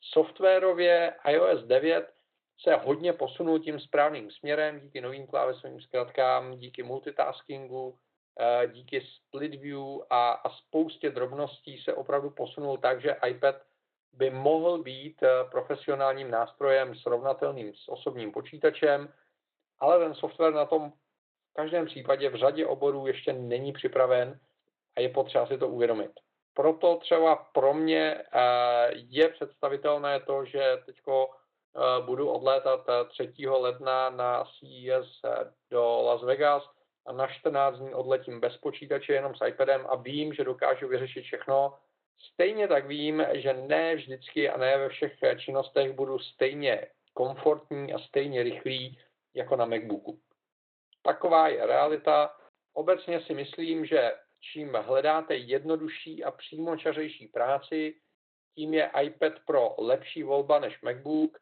Softwarově 0.00 1.14
iOS 1.28 1.64
9 1.64 2.12
se 2.60 2.74
hodně 2.74 3.12
posunul 3.12 3.58
tím 3.58 3.80
správným 3.80 4.30
směrem 4.30 4.80
díky 4.80 5.00
novým 5.00 5.26
klávesovým 5.26 5.80
zkratkám, 5.80 6.58
díky 6.58 6.82
multitaskingu, 6.82 7.98
eh, 8.40 8.66
díky 8.66 9.00
split 9.00 9.54
view 9.54 10.00
a, 10.10 10.32
a 10.32 10.50
spoustě 10.50 11.10
drobností 11.10 11.78
se 11.78 11.94
opravdu 11.94 12.30
posunul 12.30 12.78
tak, 12.78 13.00
že 13.00 13.16
iPad 13.28 13.56
by 14.12 14.30
mohl 14.30 14.82
být 14.82 15.22
eh, 15.22 15.28
profesionálním 15.50 16.30
nástrojem 16.30 16.94
srovnatelným 16.94 17.74
s 17.74 17.88
osobním 17.88 18.32
počítačem, 18.32 19.08
ale 19.80 19.98
ten 19.98 20.14
software 20.14 20.54
na 20.54 20.64
tom 20.64 20.90
v 21.50 21.54
každém 21.54 21.86
případě 21.86 22.30
v 22.30 22.34
řadě 22.34 22.66
oborů 22.66 23.06
ještě 23.06 23.32
není 23.32 23.72
připraven 23.72 24.40
a 24.96 25.00
je 25.00 25.08
potřeba 25.08 25.46
si 25.46 25.58
to 25.58 25.68
uvědomit. 25.68 26.10
Proto 26.54 26.96
třeba 26.96 27.36
pro 27.36 27.74
mě 27.74 28.24
eh, 28.34 28.90
je 28.92 29.28
představitelné 29.28 30.20
to, 30.20 30.44
že 30.44 30.82
teď 30.86 30.96
eh, 31.08 32.02
budu 32.04 32.30
odlétat 32.30 32.86
3. 33.08 33.32
ledna 33.48 34.10
na 34.10 34.44
CES 34.44 35.20
do 35.70 36.02
Las 36.02 36.22
Vegas 36.22 36.62
a 37.06 37.12
na 37.12 37.26
14 37.26 37.78
dní 37.78 37.94
odletím 37.94 38.40
bez 38.40 38.56
počítače, 38.56 39.12
jenom 39.12 39.34
s 39.34 39.46
iPadem 39.46 39.86
a 39.88 39.96
vím, 39.96 40.34
že 40.34 40.44
dokážu 40.44 40.88
vyřešit 40.88 41.22
všechno 41.22 41.74
Stejně 42.32 42.68
tak 42.68 42.86
vím, 42.86 43.26
že 43.32 43.52
ne 43.52 43.94
vždycky 43.94 44.48
a 44.48 44.56
ne 44.56 44.78
ve 44.78 44.88
všech 44.88 45.18
činnostech 45.36 45.92
budu 45.92 46.18
stejně 46.18 46.86
komfortní 47.14 47.92
a 47.92 47.98
stejně 47.98 48.42
rychlý 48.42 48.98
jako 49.36 49.56
na 49.56 49.64
MacBooku. 49.64 50.20
Taková 51.02 51.48
je 51.48 51.66
realita. 51.66 52.36
Obecně 52.72 53.20
si 53.20 53.34
myslím, 53.34 53.86
že 53.86 54.12
čím 54.40 54.74
hledáte 54.74 55.36
jednodušší 55.36 56.24
a 56.24 56.30
přímočařejší 56.30 57.26
práci, 57.26 57.94
tím 58.54 58.74
je 58.74 58.90
iPad 59.02 59.32
Pro 59.46 59.74
lepší 59.78 60.22
volba 60.22 60.58
než 60.58 60.82
MacBook. 60.82 61.38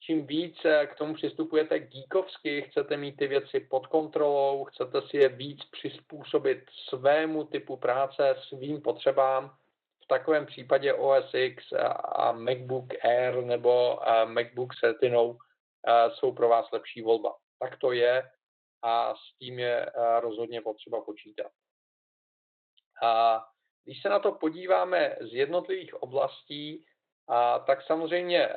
Čím 0.00 0.26
více 0.26 0.86
k 0.86 0.94
tomu 0.94 1.14
přistupujete 1.14 1.78
geekovsky, 1.78 2.62
chcete 2.62 2.96
mít 2.96 3.16
ty 3.16 3.26
věci 3.26 3.60
pod 3.60 3.86
kontrolou, 3.86 4.64
chcete 4.64 5.02
si 5.02 5.16
je 5.16 5.28
víc 5.28 5.64
přizpůsobit 5.64 6.58
svému 6.88 7.44
typu 7.44 7.76
práce, 7.76 8.36
svým 8.48 8.82
potřebám, 8.82 9.56
takovém 10.08 10.46
případě 10.46 10.94
OS 10.94 11.34
X 11.34 11.64
a 12.14 12.32
MacBook 12.32 13.04
Air 13.04 13.44
nebo 13.44 14.00
MacBook 14.24 14.74
s 14.74 14.82
Retinou 14.82 15.38
jsou 16.08 16.32
pro 16.32 16.48
vás 16.48 16.70
lepší 16.72 17.02
volba. 17.02 17.36
Tak 17.58 17.76
to 17.76 17.92
je 17.92 18.30
a 18.82 19.14
s 19.14 19.38
tím 19.38 19.58
je 19.58 19.92
rozhodně 20.20 20.60
potřeba 20.60 21.04
počítat. 21.04 21.52
A 23.02 23.44
když 23.84 24.02
se 24.02 24.08
na 24.08 24.18
to 24.18 24.32
podíváme 24.32 25.16
z 25.20 25.34
jednotlivých 25.34 25.94
oblastí, 25.94 26.84
a, 27.28 27.58
tak 27.58 27.82
samozřejmě 27.82 28.48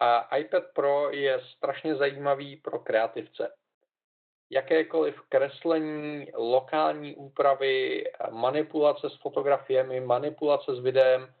a 0.00 0.36
iPad 0.36 0.64
Pro 0.74 1.10
je 1.10 1.40
strašně 1.56 1.94
zajímavý 1.94 2.56
pro 2.56 2.78
kreativce 2.78 3.54
jakékoliv 4.50 5.20
kreslení, 5.28 6.26
lokální 6.34 7.16
úpravy, 7.16 8.04
manipulace 8.30 9.10
s 9.10 9.20
fotografiemi, 9.20 10.00
manipulace 10.00 10.76
s 10.76 10.78
videem, 10.78 11.34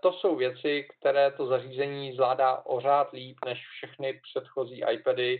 to 0.00 0.12
jsou 0.12 0.36
věci, 0.36 0.88
které 0.98 1.30
to 1.30 1.46
zařízení 1.46 2.12
zvládá 2.12 2.66
ořád 2.66 3.12
líp 3.12 3.36
než 3.44 3.58
všechny 3.76 4.20
předchozí 4.22 4.82
iPady 4.92 5.38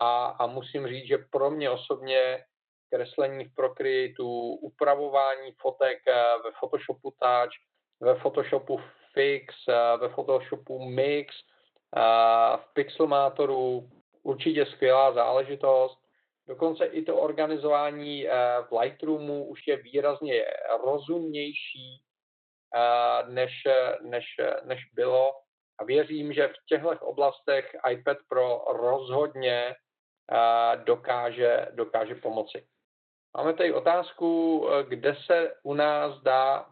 a, 0.00 0.26
a 0.26 0.46
musím 0.46 0.88
říct, 0.88 1.06
že 1.06 1.18
pro 1.30 1.50
mě 1.50 1.70
osobně 1.70 2.44
kreslení 2.90 3.44
v 3.44 3.54
Procreateu, 3.54 4.54
upravování 4.54 5.52
fotek 5.60 5.98
ve 6.44 6.50
Photoshopu 6.60 7.10
Touch, 7.10 7.50
ve 8.00 8.14
Photoshopu 8.14 8.80
Fix, 9.12 9.54
ve 10.00 10.08
Photoshopu 10.08 10.84
Mix, 10.84 11.34
v 12.56 12.72
Pixelmatoru 12.72 13.90
určitě 14.22 14.66
skvělá 14.66 15.12
záležitost. 15.12 15.98
Dokonce 16.48 16.84
i 16.84 17.02
to 17.02 17.16
organizování 17.16 18.28
eh, 18.28 18.32
v 18.70 18.78
Lightroomu 18.80 19.44
už 19.44 19.66
je 19.66 19.76
výrazně 19.76 20.44
rozumnější, 20.84 22.02
eh, 22.02 22.07
než, 23.28 23.52
než, 24.02 24.24
než 24.64 24.80
bylo. 24.94 25.32
A 25.78 25.84
věřím, 25.84 26.32
že 26.32 26.48
v 26.48 26.66
těchto 26.68 26.90
oblastech 27.00 27.76
iPad 27.90 28.16
Pro 28.28 28.64
rozhodně 28.68 29.74
dokáže, 30.84 31.68
dokáže 31.72 32.14
pomoci. 32.14 32.66
Máme 33.36 33.54
tady 33.54 33.72
otázku, 33.72 34.66
kde 34.88 35.16
se 35.26 35.54
u 35.62 35.74
nás 35.74 36.22
dá 36.22 36.66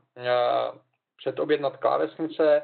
předobjednat 1.17 1.77
klávesnice. 1.77 2.63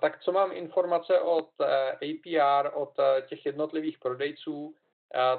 Tak 0.00 0.20
co 0.20 0.32
mám 0.32 0.52
informace 0.52 1.20
od 1.20 1.48
APR, 1.92 2.70
od 2.74 2.94
těch 3.28 3.46
jednotlivých 3.46 3.98
prodejců, 3.98 4.74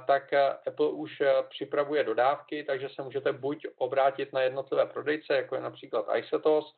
tak 0.08 0.34
eh, 0.34 0.58
Apple 0.68 0.90
už 0.90 1.22
připravuje 1.50 2.04
dodávky, 2.04 2.64
takže 2.64 2.90
se 2.90 3.02
můžete 3.02 3.34
buď 3.34 3.68
obrátit 3.76 4.34
na 4.34 4.42
jednotlivé 4.42 4.86
prodejce, 4.86 5.34
jako 5.34 5.56
je 5.56 5.62
například 5.62 6.06
iSetos, 6.16 6.76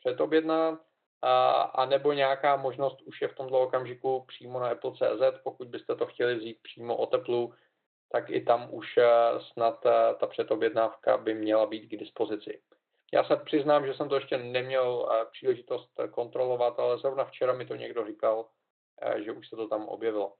předobjednat, 0.00 0.80
a 1.72 1.86
nebo 1.86 2.12
nějaká 2.12 2.56
možnost 2.56 3.02
už 3.02 3.22
je 3.22 3.28
v 3.28 3.34
tomto 3.34 3.60
okamžiku 3.60 4.24
přímo 4.28 4.60
na 4.60 4.68
Apple.cz, 4.68 5.40
pokud 5.42 5.68
byste 5.68 5.96
to 5.96 6.06
chtěli 6.06 6.34
vzít 6.34 6.58
přímo 6.62 6.96
o 6.96 7.06
teplu, 7.06 7.54
tak 8.12 8.30
i 8.30 8.40
tam 8.40 8.74
už 8.74 8.96
eh, 8.98 9.06
snad 9.52 9.80
ta 10.20 10.26
předobjednávka 10.26 11.16
by 11.16 11.34
měla 11.34 11.66
být 11.66 11.88
k 11.88 11.96
dispozici. 11.96 12.62
Já 13.12 13.24
se 13.24 13.36
přiznám, 13.36 13.86
že 13.86 13.94
jsem 13.94 14.08
to 14.08 14.14
ještě 14.14 14.38
neměl 14.38 15.08
příležitost 15.32 15.90
kontrolovat, 16.10 16.78
ale 16.78 16.98
zrovna 16.98 17.24
včera 17.24 17.52
mi 17.52 17.66
to 17.66 17.74
někdo 17.74 18.06
říkal, 18.06 18.48
že 19.24 19.32
už 19.32 19.48
se 19.48 19.56
to 19.56 19.68
tam 19.68 19.88
objevilo. 19.88 20.34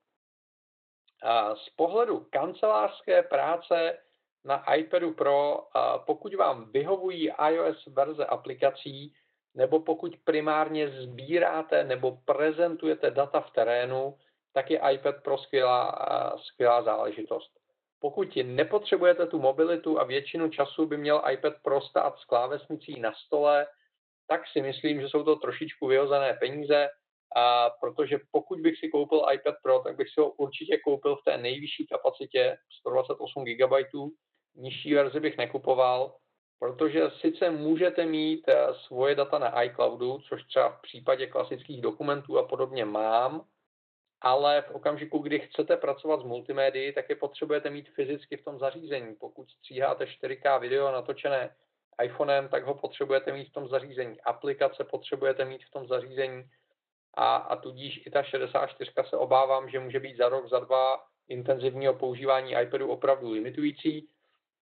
Z 1.55 1.71
pohledu 1.77 2.27
kancelářské 2.31 3.23
práce 3.23 3.99
na 4.45 4.75
iPadu 4.75 5.15
Pro, 5.15 5.69
pokud 6.07 6.35
vám 6.35 6.71
vyhovují 6.71 7.31
iOS 7.49 7.87
verze 7.87 8.27
aplikací, 8.27 9.15
nebo 9.55 9.81
pokud 9.81 10.17
primárně 10.25 10.89
sbíráte 10.89 11.85
nebo 11.85 12.19
prezentujete 12.25 13.11
data 13.11 13.41
v 13.41 13.51
terénu, 13.51 14.17
tak 14.53 14.71
je 14.71 14.81
iPad 14.93 15.23
Pro 15.23 15.39
skvělá, 15.39 15.93
skvělá 16.39 16.83
záležitost. 16.83 17.51
Pokud 18.01 18.39
nepotřebujete 18.43 19.27
tu 19.27 19.39
mobilitu 19.39 20.01
a 20.01 20.05
většinu 20.05 20.51
času 20.51 20.87
by 20.87 20.97
měl 20.97 21.23
iPad 21.33 21.53
Pro 21.63 21.81
stát 21.81 22.19
s 22.19 22.25
klávesnicí 22.25 23.01
na 23.01 23.13
stole, 23.13 23.67
tak 24.29 24.41
si 24.53 24.63
myslím, 24.63 25.01
že 25.01 25.09
jsou 25.09 25.25
to 25.25 25.37
trošičku 25.37 25.87
vyhozené 25.87 26.35
peníze 26.35 26.89
a 27.37 27.71
protože 27.71 28.19
pokud 28.31 28.61
bych 28.61 28.79
si 28.79 28.89
koupil 28.89 29.25
iPad 29.33 29.55
Pro, 29.63 29.79
tak 29.79 29.97
bych 29.97 30.09
si 30.09 30.21
ho 30.21 30.31
určitě 30.31 30.79
koupil 30.79 31.17
v 31.17 31.25
té 31.25 31.39
nejvyšší 31.39 31.87
kapacitě 31.87 32.57
128 32.81 33.45
GB, 33.45 33.73
nižší 34.55 34.95
verzi 34.95 35.21
bych 35.21 35.37
nekupoval, 35.37 36.17
protože 36.61 37.11
sice 37.11 37.51
můžete 37.51 38.07
mít 38.07 38.49
eh, 38.49 38.75
svoje 38.87 39.15
data 39.15 39.39
na 39.39 39.63
iCloudu, 39.63 40.19
což 40.29 40.45
třeba 40.45 40.69
v 40.69 40.81
případě 40.81 41.27
klasických 41.27 41.81
dokumentů 41.81 42.39
a 42.39 42.49
podobně 42.49 42.85
mám, 42.85 43.45
ale 44.21 44.63
v 44.63 44.71
okamžiku, 44.71 45.19
kdy 45.19 45.41
chcete 45.41 45.77
pracovat 45.77 46.21
s 46.21 46.25
multimédií, 46.25 46.93
tak 46.93 47.09
je 47.09 47.17
potřebujete 47.17 47.71
mít 47.71 47.89
fyzicky 47.89 48.37
v 48.37 48.45
tom 48.45 48.59
zařízení. 48.59 49.15
Pokud 49.15 49.51
stříháte 49.51 50.05
4K 50.05 50.61
video 50.61 50.93
natočené 50.93 51.57
iPhonem, 52.03 52.49
tak 52.49 52.65
ho 52.65 52.75
potřebujete 52.75 53.33
mít 53.33 53.49
v 53.49 53.53
tom 53.53 53.69
zařízení. 53.69 54.21
Aplikace 54.21 54.85
potřebujete 54.85 55.45
mít 55.45 55.65
v 55.65 55.71
tom 55.71 55.89
zařízení 55.89 56.45
a, 57.15 57.37
a 57.37 57.57
tudíž 57.57 58.07
i 58.07 58.11
ta 58.11 58.23
64 58.23 58.91
se 59.09 59.17
obávám, 59.17 59.71
že 59.71 59.81
může 59.81 60.01
být 60.01 60.17
za 60.17 60.29
rok, 60.29 60.49
za 60.49 60.59
dva 60.59 61.05
intenzivního 61.29 61.95
používání 61.95 62.53
iPadu 62.53 62.91
opravdu 62.91 63.31
limitující. 63.31 64.09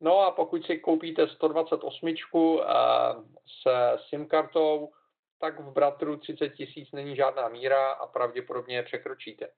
No 0.01 0.19
a 0.21 0.31
pokud 0.31 0.67
si 0.67 0.79
koupíte 0.79 1.29
128 1.29 2.15
uh, 2.33 2.61
eh, 2.61 2.69
s 3.47 3.63
SIM 4.09 4.29
kartou, 4.29 4.93
tak 5.39 5.61
v 5.61 5.73
Bratru 5.73 6.17
30 6.17 6.49
tisíc 6.49 6.93
není 6.93 7.17
žádná 7.17 7.49
míra 7.49 7.93
a 7.93 8.07
pravděpodobně 8.07 8.77
je 8.77 8.83
překročíte. 8.83 9.51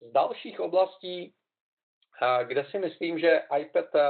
Z 0.00 0.12
dalších 0.12 0.60
oblastí, 0.60 1.34
eh, 2.22 2.44
kde 2.44 2.64
si 2.64 2.78
myslím, 2.78 3.18
že 3.18 3.42
iPad 3.58 3.94
eh, 3.94 4.02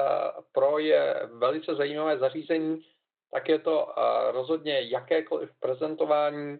Pro 0.52 0.78
je 0.78 1.28
velice 1.32 1.74
zajímavé 1.74 2.18
zařízení, 2.18 2.82
tak 3.30 3.48
je 3.48 3.58
to 3.58 3.94
rozhodně 4.30 4.80
jakékoliv 4.80 5.50
prezentování, 5.60 6.58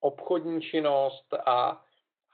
obchodní 0.00 0.62
činnost 0.62 1.34
a, 1.46 1.84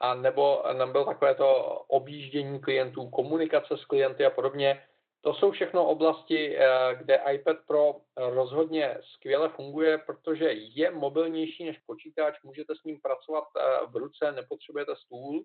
a 0.01 0.13
nebo, 0.13 0.63
nebo 0.73 1.05
takové 1.05 1.35
to 1.35 1.55
objíždění 1.87 2.59
klientů, 2.59 3.09
komunikace 3.09 3.77
s 3.77 3.85
klienty 3.85 4.25
a 4.25 4.29
podobně. 4.29 4.83
To 5.21 5.33
jsou 5.33 5.51
všechno 5.51 5.85
oblasti, 5.85 6.57
eh, 6.57 6.95
kde 6.95 7.21
iPad 7.33 7.57
Pro 7.67 7.95
rozhodně 8.17 8.97
skvěle 9.01 9.49
funguje, 9.49 9.97
protože 9.97 10.45
je 10.51 10.91
mobilnější 10.91 11.65
než 11.65 11.77
počítač, 11.77 12.41
můžete 12.43 12.75
s 12.75 12.83
ním 12.83 13.01
pracovat 13.01 13.43
eh, 13.57 13.85
v 13.87 13.95
ruce, 13.95 14.31
nepotřebujete 14.31 14.95
stůl, 14.95 15.43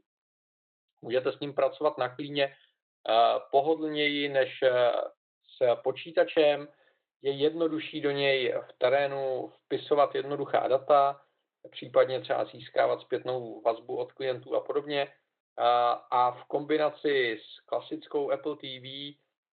můžete 1.02 1.32
s 1.32 1.40
ním 1.40 1.54
pracovat 1.54 1.98
na 1.98 2.08
klíně 2.16 2.44
eh, 2.44 3.14
pohodlněji 3.50 4.28
než 4.28 4.50
s 5.58 5.76
počítačem, 5.82 6.68
je 7.22 7.32
jednodušší 7.32 8.00
do 8.00 8.10
něj 8.10 8.54
v 8.68 8.78
terénu 8.78 9.52
vpisovat 9.64 10.14
jednoduchá 10.14 10.68
data, 10.68 11.20
případně 11.70 12.20
třeba 12.20 12.44
získávat 12.44 13.00
zpětnou 13.00 13.62
vazbu 13.62 13.96
od 13.96 14.12
klientů 14.12 14.56
a 14.56 14.60
podobně. 14.60 15.08
A 16.10 16.30
v 16.30 16.44
kombinaci 16.44 17.40
s 17.42 17.60
klasickou 17.60 18.30
Apple 18.30 18.56
TV 18.56 18.84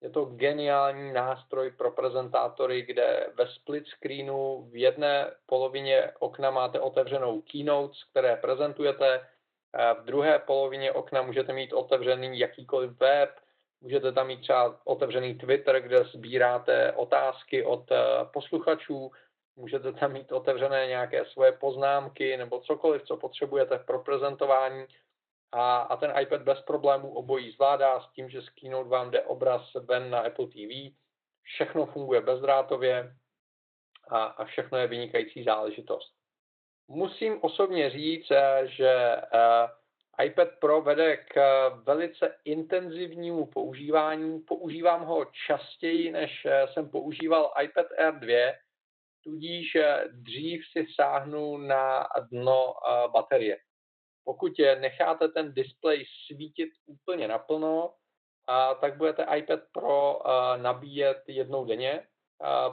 je 0.01 0.09
to 0.13 0.25
geniální 0.25 1.13
nástroj 1.13 1.71
pro 1.71 1.91
prezentátory, 1.91 2.81
kde 2.81 3.29
ve 3.33 3.47
split 3.47 3.87
screenu 3.87 4.67
v 4.71 4.75
jedné 4.75 5.31
polovině 5.45 6.11
okna 6.19 6.51
máte 6.51 6.79
otevřenou 6.79 7.41
keynotes, 7.41 8.03
které 8.03 8.35
prezentujete, 8.35 9.27
v 9.99 10.05
druhé 10.05 10.39
polovině 10.39 10.91
okna 10.91 11.21
můžete 11.21 11.53
mít 11.53 11.73
otevřený 11.73 12.39
jakýkoliv 12.39 12.91
web, 12.91 13.29
můžete 13.81 14.11
tam 14.11 14.27
mít 14.27 14.41
třeba 14.41 14.79
otevřený 14.83 15.35
Twitter, 15.35 15.81
kde 15.81 16.03
sbíráte 16.03 16.91
otázky 16.91 17.63
od 17.63 17.91
eh, 17.91 17.97
posluchačů, 18.33 19.11
můžete 19.55 19.93
tam 19.93 20.13
mít 20.13 20.31
otevřené 20.31 20.87
nějaké 20.87 21.25
svoje 21.25 21.51
poznámky 21.51 22.37
nebo 22.37 22.59
cokoliv, 22.59 23.03
co 23.03 23.17
potřebujete 23.17 23.79
pro 23.79 23.99
prezentování 23.99 24.85
a, 25.51 25.77
a 25.77 25.97
ten 25.97 26.13
iPad 26.19 26.41
bez 26.41 26.61
problémů 26.61 27.13
obojí 27.13 27.51
zvládá 27.51 28.01
s 28.01 28.13
tím, 28.13 28.29
že 28.29 28.41
z 28.41 28.49
Keynote 28.49 28.89
vám 28.89 29.11
jde 29.11 29.21
obraz 29.21 29.73
ven 29.73 30.09
na 30.09 30.19
Apple 30.19 30.47
TV. 30.47 30.95
Všechno 31.43 31.85
funguje 31.85 32.21
bezdrátově 32.21 33.15
a, 34.07 34.23
a 34.23 34.45
všechno 34.45 34.77
je 34.77 34.87
vynikající 34.87 35.43
záležitost. 35.43 36.13
Musím 36.87 37.39
osobně 37.41 37.89
říct, 37.89 38.31
eh, 38.31 38.67
že 38.67 39.15
uh, 39.33 40.25
iPad 40.25 40.47
Pro 40.59 40.81
vede 40.81 41.17
k 41.17 41.69
velice 41.69 42.35
intenzivnímu 42.45 43.45
používání. 43.45 44.39
Používám 44.39 45.05
ho 45.05 45.25
častěji, 45.47 46.11
než 46.11 46.45
eh, 46.45 46.67
jsem 46.67 46.89
používal 46.89 47.53
iPad 47.61 47.85
Air 47.97 48.13
2, 48.13 48.53
tudíž 49.23 49.77
dřív 50.11 50.61
si 50.71 50.87
sáhnu 50.95 51.57
na 51.57 52.07
dno 52.31 52.73
uh, 52.73 53.11
baterie. 53.11 53.57
Pokud 54.23 54.51
necháte 54.79 55.27
ten 55.27 55.53
displej 55.53 56.05
svítit 56.25 56.69
úplně 56.85 57.27
naplno, 57.27 57.93
tak 58.81 58.97
budete 58.97 59.27
iPad 59.37 59.59
Pro 59.71 60.19
nabíjet 60.57 61.23
jednou 61.27 61.65
denně, 61.65 62.07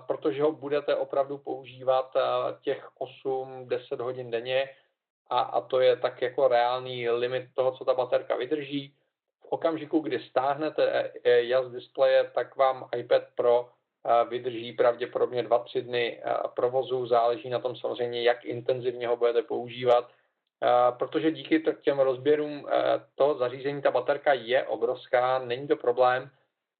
protože 0.06 0.42
ho 0.42 0.52
budete 0.52 0.96
opravdu 0.96 1.38
používat 1.38 2.12
těch 2.60 2.88
8-10 3.24 4.02
hodin 4.02 4.30
denně 4.30 4.68
a, 5.30 5.40
a 5.40 5.60
to 5.60 5.80
je 5.80 5.96
tak 5.96 6.22
jako 6.22 6.48
reálný 6.48 7.10
limit 7.10 7.48
toho, 7.54 7.76
co 7.76 7.84
ta 7.84 7.94
baterka 7.94 8.36
vydrží. 8.36 8.96
V 9.40 9.46
okamžiku, 9.46 9.98
kdy 9.98 10.20
stáhnete 10.20 11.12
jas 11.24 11.70
displeje, 11.70 12.30
tak 12.34 12.56
vám 12.56 12.88
iPad 12.96 13.22
Pro 13.34 13.70
vydrží 14.28 14.72
pravděpodobně 14.72 15.42
2-3 15.42 15.80
dny 15.82 16.22
provozu, 16.54 17.06
záleží 17.06 17.50
na 17.50 17.58
tom 17.58 17.76
samozřejmě, 17.76 18.22
jak 18.22 18.44
intenzivně 18.44 19.08
ho 19.08 19.16
budete 19.16 19.42
používat 19.42 20.10
protože 20.98 21.30
díky 21.30 21.62
těm 21.80 21.98
rozběrům 21.98 22.68
toho 23.14 23.38
zařízení 23.38 23.82
ta 23.82 23.90
baterka 23.90 24.32
je 24.32 24.64
obrovská, 24.64 25.38
není 25.38 25.68
to 25.68 25.76
problém, 25.76 26.30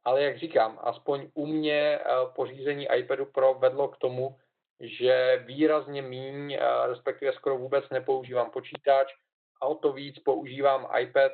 ale 0.04 0.22
jak 0.22 0.38
říkám, 0.38 0.78
aspoň 0.83 1.28
u 1.35 1.46
mě 1.46 1.98
pořízení 2.35 2.88
iPadu 2.96 3.26
Pro 3.26 3.54
vedlo 3.54 3.88
k 3.88 3.96
tomu, 3.96 4.37
že 4.80 5.42
výrazně 5.46 6.02
míň, 6.02 6.59
respektive 6.87 7.33
skoro 7.33 7.59
vůbec 7.59 7.85
nepoužívám 7.90 8.50
počítač 8.50 9.14
a 9.62 9.66
o 9.66 9.74
to 9.74 9.92
víc 9.92 10.18
používám 10.18 10.88
iPad 10.98 11.33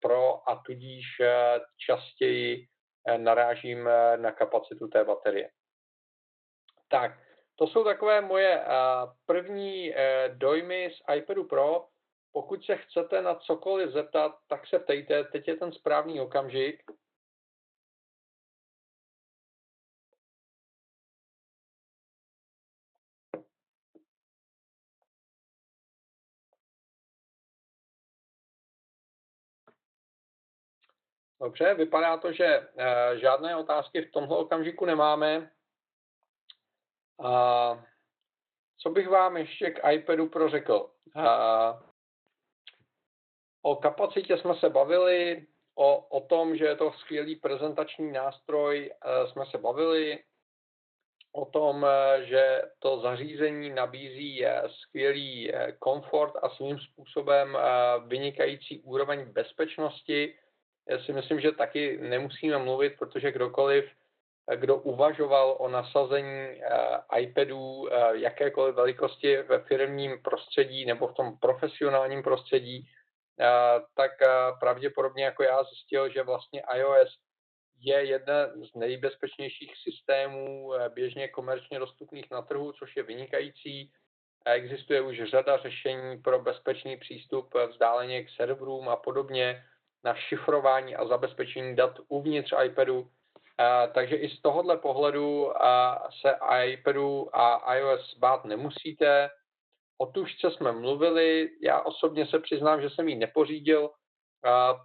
Pro 0.00 0.50
a 0.50 0.62
tudíž 0.66 1.04
častěji 1.86 2.66
narážím 3.16 3.88
na 4.16 4.32
kapacitu 4.32 4.88
té 4.88 5.04
baterie. 5.04 5.50
Tak, 6.88 7.12
to 7.56 7.66
jsou 7.66 7.84
takové 7.84 8.20
moje 8.20 8.60
uh, 8.60 9.12
první 9.26 9.94
dojmy 10.28 10.90
z 10.90 11.14
iPadu 11.16 11.44
Pro. 11.44 11.86
Pokud 12.32 12.64
se 12.64 12.76
chcete 12.76 13.22
na 13.22 13.34
cokoliv 13.34 13.90
zeptat, 13.90 14.34
tak 14.48 14.66
se 14.66 14.78
ptejte, 14.78 15.24
teď 15.24 15.48
je 15.48 15.56
ten 15.56 15.72
správný 15.72 16.20
okamžik. 16.20 16.82
Dobře, 31.42 31.74
vypadá 31.74 32.16
to, 32.16 32.32
že 32.32 32.58
uh, 32.58 33.18
žádné 33.20 33.56
otázky 33.56 34.02
v 34.02 34.10
tomhle 34.10 34.36
okamžiku 34.36 34.84
nemáme. 34.84 35.50
A 37.24 37.84
co 38.78 38.90
bych 38.90 39.08
vám 39.08 39.36
ještě 39.36 39.70
k 39.70 39.90
iPadu 39.92 40.28
Pro 40.28 40.48
řekl? 40.48 40.90
A, 41.16 41.82
o 43.62 43.76
kapacitě 43.76 44.38
jsme 44.38 44.54
se 44.54 44.70
bavili, 44.70 45.46
o, 45.74 45.96
o 45.96 46.20
tom, 46.20 46.56
že 46.56 46.64
je 46.64 46.76
to 46.76 46.92
skvělý 46.92 47.36
prezentační 47.36 48.12
nástroj, 48.12 48.90
e, 49.04 49.26
jsme 49.26 49.46
se 49.46 49.58
bavili, 49.58 50.24
o 51.32 51.44
tom, 51.44 51.84
e, 51.84 52.24
že 52.26 52.62
to 52.78 53.00
zařízení 53.00 53.70
nabízí 53.70 54.44
skvělý 54.68 55.52
komfort 55.78 56.34
a 56.42 56.48
svým 56.48 56.78
způsobem 56.78 57.58
vynikající 58.06 58.80
úroveň 58.80 59.32
bezpečnosti. 59.32 60.38
Já 60.90 60.98
si 60.98 61.12
myslím, 61.12 61.40
že 61.40 61.52
taky 61.52 61.98
nemusíme 62.00 62.58
mluvit, 62.58 62.92
protože 62.98 63.32
kdokoliv 63.32 63.84
kdo 64.56 64.76
uvažoval 64.76 65.56
o 65.58 65.68
nasazení 65.68 66.48
uh, 66.48 67.18
iPadů 67.18 67.58
uh, 67.58 67.88
jakékoliv 68.12 68.74
velikosti 68.74 69.36
ve 69.36 69.58
firmním 69.58 70.22
prostředí 70.22 70.84
nebo 70.84 71.08
v 71.08 71.14
tom 71.14 71.38
profesionálním 71.38 72.22
prostředí, 72.22 72.80
uh, 72.80 73.86
tak 73.94 74.10
pravděpodobně 74.60 75.24
jako 75.24 75.42
já 75.42 75.64
zjistil, 75.64 76.12
že 76.12 76.22
vlastně 76.22 76.62
iOS 76.76 77.18
je 77.80 78.04
jeden 78.04 78.64
z 78.64 78.74
nejbezpečnějších 78.74 79.72
systémů 79.76 80.72
běžně 80.94 81.28
komerčně 81.28 81.78
dostupných 81.78 82.30
na 82.30 82.42
trhu, 82.42 82.72
což 82.72 82.96
je 82.96 83.02
vynikající. 83.02 83.92
Existuje 84.46 85.00
už 85.00 85.22
řada 85.30 85.56
řešení 85.56 86.22
pro 86.22 86.38
bezpečný 86.38 86.96
přístup 86.96 87.54
vzdáleně 87.70 88.24
k 88.24 88.30
serverům 88.30 88.88
a 88.88 88.96
podobně 88.96 89.64
na 90.04 90.14
šifrování 90.14 90.96
a 90.96 91.06
zabezpečení 91.06 91.76
dat 91.76 91.98
uvnitř 92.08 92.54
iPadu. 92.64 93.10
Takže 93.94 94.16
i 94.16 94.28
z 94.28 94.40
tohohle 94.40 94.76
pohledu 94.76 95.52
se 96.20 96.34
iPadu 96.64 97.36
a 97.36 97.74
iOS 97.74 98.18
bát 98.18 98.44
nemusíte. 98.44 99.30
O 99.98 100.06
tušce 100.06 100.50
jsme 100.50 100.72
mluvili, 100.72 101.50
já 101.62 101.80
osobně 101.80 102.26
se 102.26 102.38
přiznám, 102.38 102.82
že 102.82 102.90
jsem 102.90 103.08
ji 103.08 103.14
nepořídil, 103.14 103.90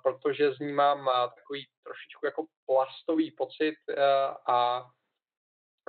protože 0.04 0.54
z 0.54 0.60
ní 0.60 0.74
mám 0.74 1.10
takový 1.36 1.66
trošičku 1.84 2.26
jako 2.26 2.46
plastový 2.66 3.32
pocit 3.32 3.76
a, 4.48 4.86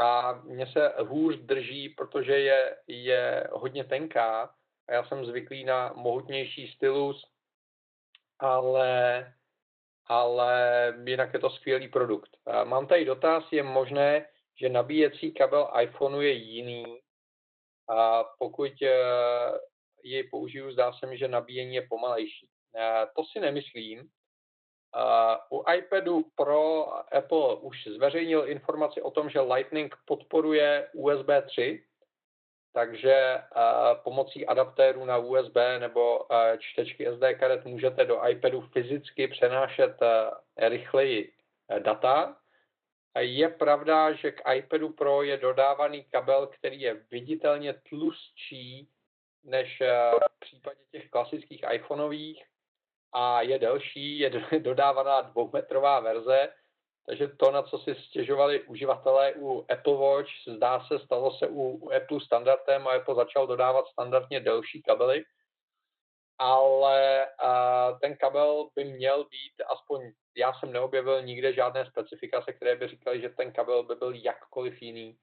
a 0.00 0.32
mě 0.32 0.66
se 0.66 0.94
hůř 0.98 1.36
drží, 1.36 1.88
protože 1.88 2.38
je, 2.38 2.76
je 2.86 3.48
hodně 3.52 3.84
tenká. 3.84 4.50
A 4.88 4.92
já 4.92 5.04
jsem 5.04 5.26
zvyklý 5.26 5.64
na 5.64 5.92
mohutnější 5.96 6.72
stylus, 6.76 7.24
ale 8.38 9.34
ale 10.08 10.94
jinak 11.06 11.34
je 11.34 11.40
to 11.40 11.50
skvělý 11.50 11.88
produkt. 11.88 12.30
Mám 12.64 12.86
tady 12.86 13.04
dotaz, 13.04 13.44
je 13.52 13.62
možné, 13.62 14.26
že 14.60 14.68
nabíjecí 14.68 15.32
kabel 15.32 15.70
iPhoneu 15.82 16.20
je 16.20 16.32
jiný 16.32 17.00
a 17.88 18.24
pokud 18.38 18.82
e, 18.82 18.94
jej 20.04 20.28
použiju, 20.28 20.72
zdá 20.72 20.92
se 20.92 21.06
mi, 21.06 21.18
že 21.18 21.28
nabíjení 21.28 21.74
je 21.74 21.86
pomalejší. 21.88 22.48
E, 22.76 23.06
to 23.16 23.24
si 23.32 23.40
nemyslím. 23.40 24.08
U 25.52 25.64
iPadu 25.72 26.24
Pro 26.34 26.92
Apple 27.16 27.56
už 27.56 27.86
zveřejnil 27.86 28.50
informaci 28.50 29.02
o 29.02 29.10
tom, 29.10 29.30
že 29.30 29.40
Lightning 29.40 29.94
podporuje 30.04 30.90
USB 30.94 31.28
3, 31.46 31.84
takže 32.72 33.42
uh, 33.56 34.02
pomocí 34.02 34.46
adaptéru 34.46 35.04
na 35.04 35.16
USB 35.16 35.56
nebo 35.78 36.18
uh, 36.18 36.26
čtečky 36.58 37.06
SD 37.06 37.22
karet 37.38 37.64
můžete 37.64 38.04
do 38.04 38.28
iPadu 38.28 38.60
fyzicky 38.60 39.28
přenášet 39.28 39.96
uh, 40.02 40.68
rychleji 40.68 41.32
data. 41.78 42.36
Je 43.18 43.48
pravda, 43.48 44.12
že 44.12 44.32
k 44.32 44.54
iPadu 44.54 44.88
Pro 44.88 45.22
je 45.22 45.36
dodávaný 45.36 46.04
kabel, 46.04 46.46
který 46.46 46.80
je 46.80 46.94
viditelně 47.10 47.74
tlustší 47.88 48.88
než 49.44 49.82
v 50.36 50.40
případě 50.40 50.80
těch 50.90 51.10
klasických 51.10 51.64
iPhoneových. 51.72 52.44
a 53.12 53.42
je 53.42 53.58
delší, 53.58 54.18
je 54.18 54.30
dodávaná 54.58 55.20
dvoumetrová 55.20 56.00
verze, 56.00 56.48
takže 57.08 57.28
to, 57.28 57.50
na 57.50 57.62
co 57.62 57.78
si 57.78 57.94
stěžovali 57.94 58.62
uživatelé 58.62 59.32
u 59.32 59.66
Apple 59.72 59.96
Watch, 59.96 60.30
zdá 60.48 60.84
se, 60.86 60.98
stalo 60.98 61.32
se 61.32 61.48
u, 61.48 61.62
u 61.62 61.92
Apple 61.92 62.20
standardem 62.20 62.88
a 62.88 62.90
Apple 62.90 63.14
začal 63.14 63.46
dodávat 63.46 63.86
standardně 63.86 64.40
delší 64.40 64.82
kabely, 64.82 65.24
ale 66.38 67.26
uh, 67.44 67.98
ten 67.98 68.16
kabel 68.16 68.68
by 68.74 68.84
měl 68.84 69.24
být, 69.24 69.64
aspoň 69.72 70.12
já 70.36 70.52
jsem 70.52 70.72
neobjevil 70.72 71.22
nikde 71.22 71.52
žádné 71.52 71.86
specifikace, 71.86 72.52
které 72.52 72.76
by 72.76 72.88
říkali, 72.88 73.20
že 73.20 73.28
ten 73.28 73.52
kabel 73.52 73.82
by 73.82 73.94
byl 73.94 74.12
jakkoliv 74.14 74.82
jiný. 74.82 75.16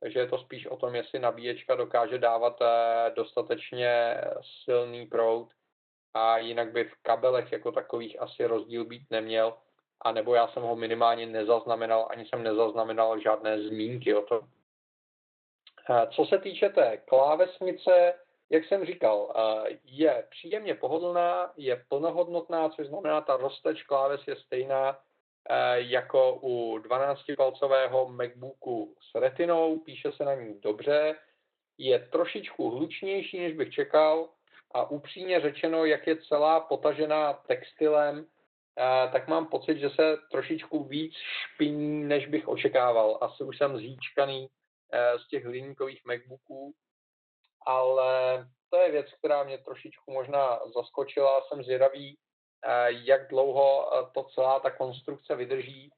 Takže 0.00 0.18
je 0.18 0.26
to 0.26 0.38
spíš 0.38 0.66
o 0.66 0.76
tom, 0.76 0.94
jestli 0.94 1.18
nabíječka 1.18 1.74
dokáže 1.74 2.18
dávat 2.18 2.60
uh, 2.60 2.66
dostatečně 3.14 4.20
silný 4.64 5.06
proud. 5.06 5.48
A 6.14 6.38
jinak 6.38 6.72
by 6.72 6.84
v 6.84 7.02
kabelech 7.02 7.52
jako 7.52 7.72
takových 7.72 8.22
asi 8.22 8.46
rozdíl 8.46 8.84
být 8.84 9.02
neměl, 9.10 9.56
a 10.00 10.12
nebo 10.12 10.34
já 10.34 10.48
jsem 10.48 10.62
ho 10.62 10.76
minimálně 10.76 11.26
nezaznamenal, 11.26 12.08
ani 12.10 12.26
jsem 12.26 12.42
nezaznamenal 12.42 13.20
žádné 13.20 13.62
zmínky 13.62 14.14
o 14.14 14.22
tom. 14.22 14.40
Uh, 15.90 16.10
co 16.10 16.24
se 16.24 16.38
týče 16.38 16.68
té 16.68 16.96
klávesnice, 16.96 18.14
jak 18.50 18.64
jsem 18.64 18.84
říkal, 18.84 19.32
eh, 19.36 19.78
je 19.84 20.26
příjemně 20.30 20.74
pohodlná, 20.74 21.52
je 21.56 21.84
plnohodnotná, 21.88 22.68
což 22.68 22.86
znamená, 22.86 23.20
ta 23.20 23.36
rozteč 23.36 23.82
kláves 23.82 24.20
je 24.26 24.36
stejná 24.36 24.98
eh, 25.50 25.80
jako 25.80 26.38
u 26.42 26.78
12-palcového 26.78 28.08
MacBooku 28.08 28.94
s 29.10 29.14
retinou, 29.14 29.78
píše 29.78 30.12
se 30.12 30.24
na 30.24 30.34
ní 30.34 30.60
dobře, 30.60 31.14
je 31.78 31.98
trošičku 31.98 32.70
hlučnější, 32.70 33.40
než 33.40 33.52
bych 33.52 33.74
čekal 33.74 34.28
a 34.74 34.90
upřímně 34.90 35.40
řečeno, 35.40 35.84
jak 35.84 36.06
je 36.06 36.16
celá 36.16 36.60
potažená 36.60 37.32
textilem, 37.32 38.26
eh, 38.26 38.33
tak 39.12 39.28
mám 39.28 39.46
pocit, 39.46 39.78
že 39.78 39.90
se 39.90 40.16
trošičku 40.30 40.84
víc 40.84 41.14
špiní, 41.16 42.04
než 42.04 42.26
bych 42.26 42.48
očekával. 42.48 43.18
Asi 43.20 43.44
už 43.44 43.58
jsem 43.58 43.78
zíčkaný 43.78 44.48
z 45.16 45.28
těch 45.28 45.44
hliníkových 45.44 46.04
MacBooků, 46.04 46.74
ale 47.66 48.46
to 48.70 48.76
je 48.76 48.90
věc, 48.90 49.06
která 49.18 49.44
mě 49.44 49.58
trošičku 49.58 50.12
možná 50.12 50.60
zaskočila. 50.74 51.40
Jsem 51.40 51.64
zvědavý, 51.64 52.18
eh, 52.64 52.86
jak 52.90 53.28
dlouho 53.28 53.90
eh, 53.94 54.10
to 54.14 54.24
celá 54.24 54.60
ta 54.60 54.70
konstrukce 54.70 55.36
vydrží, 55.36 55.90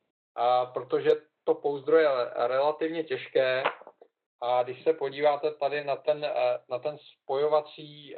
protože 0.74 1.10
to 1.44 1.54
pouzdro 1.54 1.96
je 1.96 2.08
relativně 2.34 3.04
těžké 3.04 3.62
a 4.40 4.62
když 4.62 4.84
se 4.84 4.92
podíváte 4.92 5.54
tady 5.54 5.84
na 5.84 5.96
ten, 5.96 6.26
na 6.68 6.78
ten 6.78 6.98
spojovací, 6.98 8.16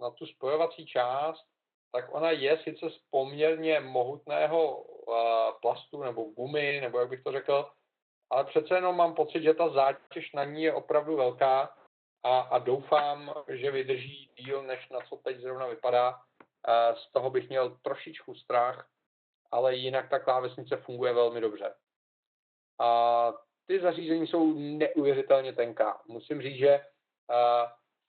na 0.00 0.10
tu 0.10 0.26
spojovací 0.26 0.86
část, 0.86 1.46
tak 1.92 2.14
ona 2.14 2.30
je 2.30 2.58
sice 2.58 2.90
z 2.90 2.98
poměrně 3.10 3.80
mohutného 3.80 4.84
plastu 5.62 6.02
nebo 6.02 6.24
gumy, 6.24 6.80
nebo 6.80 6.98
jak 6.98 7.08
bych 7.08 7.22
to 7.22 7.32
řekl, 7.32 7.70
ale 8.30 8.44
přece 8.44 8.74
jenom 8.74 8.96
mám 8.96 9.14
pocit, 9.14 9.42
že 9.42 9.54
ta 9.54 9.68
zátěž 9.68 10.32
na 10.32 10.44
ní 10.44 10.62
je 10.62 10.74
opravdu 10.74 11.16
velká 11.16 11.74
a, 12.22 12.40
a 12.40 12.58
doufám, 12.58 13.34
že 13.48 13.70
vydrží 13.70 14.30
díl, 14.38 14.62
než 14.62 14.88
na 14.88 15.00
co 15.00 15.16
teď 15.16 15.36
zrovna 15.40 15.66
vypadá. 15.66 16.20
Z 16.94 17.12
toho 17.12 17.30
bych 17.30 17.48
měl 17.48 17.78
trošičku 17.82 18.34
strach, 18.34 18.88
ale 19.50 19.74
jinak 19.74 20.10
ta 20.10 20.18
klávesnice 20.18 20.76
funguje 20.76 21.12
velmi 21.12 21.40
dobře. 21.40 21.74
A 22.80 23.32
ty 23.66 23.80
zařízení 23.80 24.26
jsou 24.26 24.54
neuvěřitelně 24.54 25.52
tenká. 25.52 26.00
Musím 26.08 26.42
říct, 26.42 26.58
že 26.58 26.80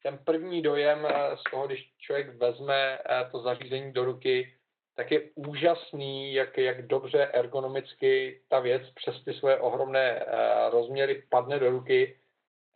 ten 0.03 0.17
první 0.17 0.61
dojem 0.61 1.07
z 1.35 1.51
toho, 1.51 1.67
když 1.67 1.91
člověk 1.97 2.35
vezme 2.35 2.99
to 3.31 3.39
zařízení 3.39 3.93
do 3.93 4.05
ruky, 4.05 4.55
tak 4.95 5.11
je 5.11 5.21
úžasný, 5.35 6.33
jak, 6.33 6.57
jak 6.57 6.87
dobře 6.87 7.25
ergonomicky 7.25 8.41
ta 8.47 8.59
věc 8.59 8.81
přes 8.95 9.23
ty 9.23 9.33
svoje 9.33 9.57
ohromné 9.57 10.25
rozměry 10.71 11.23
padne 11.29 11.59
do 11.59 11.69
ruky 11.69 12.19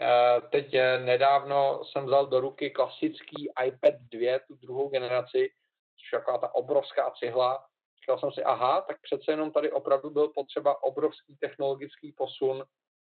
Eh, 0.01 0.41
teď 0.51 0.73
eh, 0.73 0.99
nedávno 0.99 1.81
jsem 1.85 2.05
vzal 2.05 2.27
do 2.27 2.39
ruky 2.39 2.71
klasický 2.71 3.49
iPad 3.65 3.93
2, 4.11 4.39
tu 4.47 4.55
druhou 4.55 4.89
generaci, 4.89 5.51
což 5.99 6.11
je 6.13 6.19
taková 6.19 6.37
ta 6.37 6.55
obrovská 6.55 7.11
cihla. 7.19 7.65
Říkal 8.01 8.19
jsem 8.19 8.31
si, 8.31 8.43
aha, 8.43 8.81
tak 8.81 8.97
přece 9.01 9.31
jenom 9.31 9.51
tady 9.51 9.71
opravdu 9.71 10.09
byl 10.09 10.27
potřeba 10.27 10.83
obrovský 10.83 11.35
technologický 11.35 12.11
posun, 12.11 12.63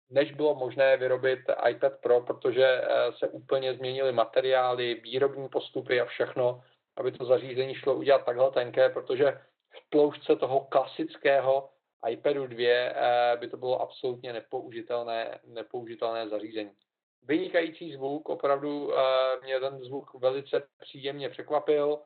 než 0.09 0.31
bylo 0.31 0.55
možné 0.55 0.97
vyrobit 0.97 1.39
iPad 1.69 1.93
Pro, 2.01 2.21
protože 2.21 2.65
eh, 2.65 3.11
se 3.11 3.27
úplně 3.27 3.73
změnily 3.73 4.11
materiály, 4.11 5.01
výrobní 5.03 5.49
postupy 5.49 6.01
a 6.01 6.05
všechno, 6.05 6.63
aby 6.97 7.11
to 7.11 7.25
zařízení 7.25 7.75
šlo 7.75 7.95
udělat 7.95 8.25
takhle 8.25 8.51
tenké, 8.51 8.89
protože 8.89 9.41
v 9.69 9.89
tloušťce 9.89 10.35
toho 10.35 10.59
klasického 10.59 11.69
iPadu 12.09 12.47
2 12.47 13.35
by 13.35 13.47
to 13.47 13.57
bylo 13.57 13.81
absolutně 13.81 14.33
nepoužitelné, 14.33 15.39
nepoužitelné 15.45 16.29
zařízení 16.29 16.71
vynikající 17.23 17.93
zvuk, 17.93 18.29
opravdu 18.29 18.85
uh, 18.85 18.93
mě 19.43 19.59
ten 19.59 19.83
zvuk 19.83 20.13
velice 20.13 20.67
příjemně 20.79 21.29
překvapil 21.29 21.99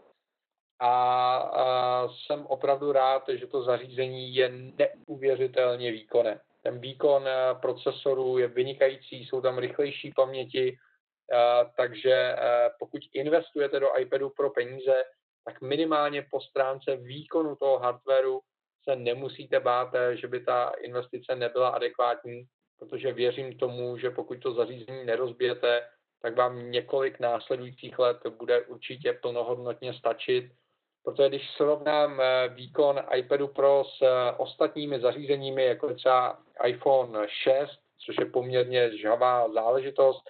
a 0.79 2.07
jsem 2.07 2.45
opravdu 2.45 2.91
rád, 2.91 3.23
že 3.29 3.47
to 3.47 3.63
zařízení 3.63 4.35
je 4.35 4.49
neuvěřitelně 4.49 5.91
výkonné. 5.91 6.39
Ten 6.63 6.79
výkon 6.79 7.23
uh, 7.23 7.61
procesoru 7.61 8.37
je 8.37 8.47
vynikající, 8.47 9.25
jsou 9.25 9.41
tam 9.41 9.57
rychlejší 9.57 10.13
paměti, 10.15 10.71
uh, 10.71 11.71
takže 11.77 12.35
uh, 12.35 12.73
pokud 12.79 13.01
investujete 13.13 13.79
do 13.79 13.97
iPadu 13.97 14.29
pro 14.29 14.49
peníze, 14.49 15.03
tak 15.45 15.61
minimálně 15.61 16.25
po 16.31 16.41
stránce 16.41 16.95
výkonu 16.95 17.55
toho 17.55 17.79
hardwareu 17.79 18.41
se 18.89 18.95
nemusíte 18.95 19.59
bát, 19.59 19.95
že 20.13 20.27
by 20.27 20.39
ta 20.39 20.71
investice 20.83 21.35
nebyla 21.35 21.69
adekvátní 21.69 22.47
protože 22.83 23.13
věřím 23.13 23.57
tomu, 23.57 23.97
že 23.97 24.09
pokud 24.09 24.39
to 24.39 24.53
zařízení 24.53 25.05
nerozbijete, 25.05 25.81
tak 26.21 26.35
vám 26.37 26.71
několik 26.71 27.19
následujících 27.19 27.99
let 27.99 28.17
bude 28.37 28.61
určitě 28.61 29.13
plnohodnotně 29.13 29.93
stačit. 29.93 30.51
Protože 31.03 31.29
když 31.29 31.51
srovnám 31.51 32.21
eh, 32.21 32.47
výkon 32.47 33.03
iPadu 33.15 33.47
Pro 33.47 33.83
s 33.83 34.01
eh, 34.01 34.31
ostatními 34.37 34.99
zařízeními, 34.99 35.65
jako 35.65 35.89
je 35.89 35.95
třeba 35.95 36.43
iPhone 36.65 37.27
6, 37.27 37.79
což 38.05 38.15
je 38.19 38.25
poměrně 38.25 38.97
žhavá 38.97 39.53
záležitost, 39.53 40.23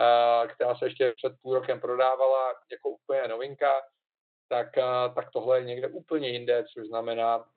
eh, 0.00 0.48
která 0.48 0.74
se 0.74 0.86
ještě 0.86 1.12
před 1.16 1.32
půl 1.42 1.54
rokem 1.54 1.80
prodávala 1.80 2.54
jako 2.70 2.88
úplně 2.88 3.28
novinka, 3.28 3.72
tak, 4.48 4.68
tak 5.14 5.30
tohle 5.32 5.58
je 5.58 5.64
někde 5.64 5.88
úplně 5.88 6.28
jinde, 6.28 6.64
což 6.72 6.86
znamená, 6.86 7.48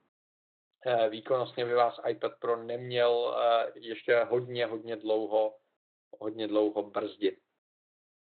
výkonnostně 1.08 1.64
by 1.64 1.74
vás 1.74 2.00
iPad 2.08 2.32
Pro 2.40 2.56
neměl 2.56 3.36
ještě 3.74 4.24
hodně, 4.24 4.66
hodně 4.66 4.96
dlouho, 4.96 5.56
hodně 6.20 6.48
dlouho 6.48 6.82
brzdit. 6.82 7.38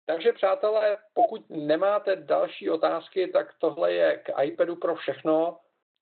Takže 0.09 0.33
přátelé, 0.33 0.97
pokud 1.15 1.51
nemáte 1.51 2.17
další 2.17 2.71
otázky, 2.71 3.29
tak 3.29 3.55
tohle 3.59 3.93
je 3.93 4.17
k 4.19 4.43
iPadu 4.43 4.77
pro 4.77 4.97
všechno. 4.97 5.59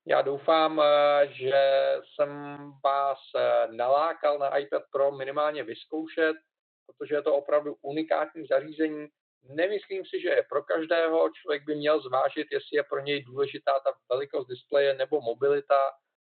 Já 0.07 0.23
doufám, 0.23 0.81
eh, 0.81 1.29
že 1.33 1.53
jsem 2.15 2.57
vás 2.85 3.19
nalákal 3.71 4.39
na 4.39 4.59
iPad 4.59 4.83
Pro 4.93 5.13
minimálně 5.13 5.63
vyzkoušet, 5.65 6.37
protože 6.87 7.15
je 7.15 7.23
to 7.23 7.35
opravdu 7.35 7.77
unikátní 7.83 8.47
zařízení. 8.47 9.07
Nemyslím 9.49 10.05
si, 10.05 10.21
že 10.21 10.29
je 10.29 10.47
pro 10.49 10.63
každého. 10.63 11.31
Člověk 11.43 11.63
by 11.67 11.75
měl 11.75 12.01
zvážit, 12.01 12.47
jestli 12.53 12.77
je 12.77 12.83
pro 12.83 13.01
něj 13.01 13.23
důležitá 13.23 13.73
ta 13.85 13.91
velikost 14.11 14.47
displeje 14.47 14.95
nebo 14.95 15.21
mobilita 15.21 15.77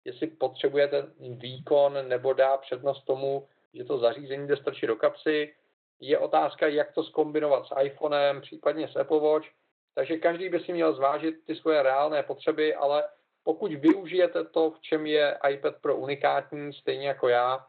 jestli 0.05 0.27
potřebujete 0.27 1.13
výkon 1.19 2.07
nebo 2.07 2.33
dá 2.33 2.57
přednost 2.57 3.03
tomu, 3.05 3.47
že 3.73 3.83
to 3.83 3.97
zařízení 3.97 4.47
jde 4.47 4.57
strčit 4.57 4.87
do 4.87 4.95
kapsy. 4.95 5.55
Je 6.01 6.17
otázka, 6.17 6.67
jak 6.67 6.91
to 6.93 7.03
skombinovat 7.03 7.65
s 7.65 7.81
iPhonem, 7.83 8.41
případně 8.41 8.87
s 8.87 8.95
Apple 8.95 9.19
Watch. 9.19 9.47
Takže 9.95 10.17
každý 10.17 10.49
by 10.49 10.59
si 10.59 10.73
měl 10.73 10.93
zvážit 10.93 11.35
ty 11.45 11.55
svoje 11.55 11.83
reálné 11.83 12.23
potřeby, 12.23 12.75
ale 12.75 13.03
pokud 13.43 13.73
využijete 13.73 14.43
to, 14.43 14.71
v 14.71 14.81
čem 14.81 15.05
je 15.05 15.37
iPad 15.49 15.75
Pro 15.81 15.95
unikátní, 15.95 16.73
stejně 16.73 17.07
jako 17.07 17.27
já, 17.27 17.65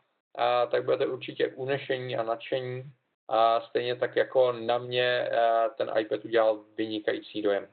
tak 0.70 0.84
budete 0.84 1.06
určitě 1.06 1.48
unešení 1.48 2.16
a 2.16 2.22
nadšení. 2.22 2.82
A 3.28 3.60
stejně 3.60 3.96
tak 3.96 4.16
jako 4.16 4.52
na 4.52 4.78
mě 4.78 5.30
ten 5.76 5.90
iPad 5.98 6.24
udělal 6.24 6.64
vynikající 6.76 7.42
dojem. 7.42 7.68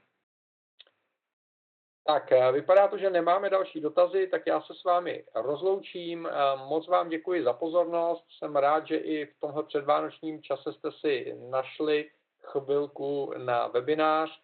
Tak, 2.09 2.31
eh, 2.31 2.51
vypadá 2.51 2.87
to, 2.87 2.97
že 2.97 3.09
nemáme 3.09 3.49
další 3.49 3.81
dotazy, 3.81 4.27
tak 4.27 4.47
já 4.47 4.61
se 4.61 4.73
s 4.73 4.83
vámi 4.83 5.23
rozloučím. 5.35 6.27
Eh, 6.27 6.31
moc 6.65 6.87
vám 6.87 7.09
děkuji 7.09 7.43
za 7.43 7.53
pozornost. 7.53 8.25
Jsem 8.37 8.55
rád, 8.55 8.87
že 8.87 8.97
i 8.97 9.25
v 9.25 9.39
tomhle 9.39 9.63
předvánočním 9.63 10.41
čase 10.41 10.73
jste 10.73 10.91
si 10.91 11.37
našli 11.49 12.09
chvilku 12.41 13.33
na 13.37 13.67
webinář 13.67 14.41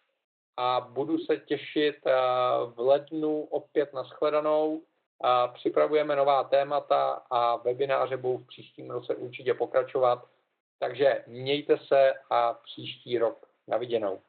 a 0.56 0.80
budu 0.80 1.18
se 1.18 1.36
těšit 1.36 1.96
eh, 2.06 2.12
v 2.74 2.78
lednu 2.78 3.42
opět 3.42 3.92
na 3.92 4.02
shledanou. 4.02 4.82
Připravujeme 5.54 6.16
nová 6.16 6.44
témata 6.44 7.22
a 7.30 7.56
webináře 7.56 8.16
budou 8.16 8.38
v 8.38 8.46
příštím 8.46 8.90
roce 8.90 9.14
určitě 9.14 9.54
pokračovat. 9.54 10.28
Takže 10.78 11.24
mějte 11.26 11.78
se 11.78 12.14
a 12.30 12.52
příští 12.52 13.18
rok 13.18 13.46
na 13.68 13.76
viděnou. 13.76 14.20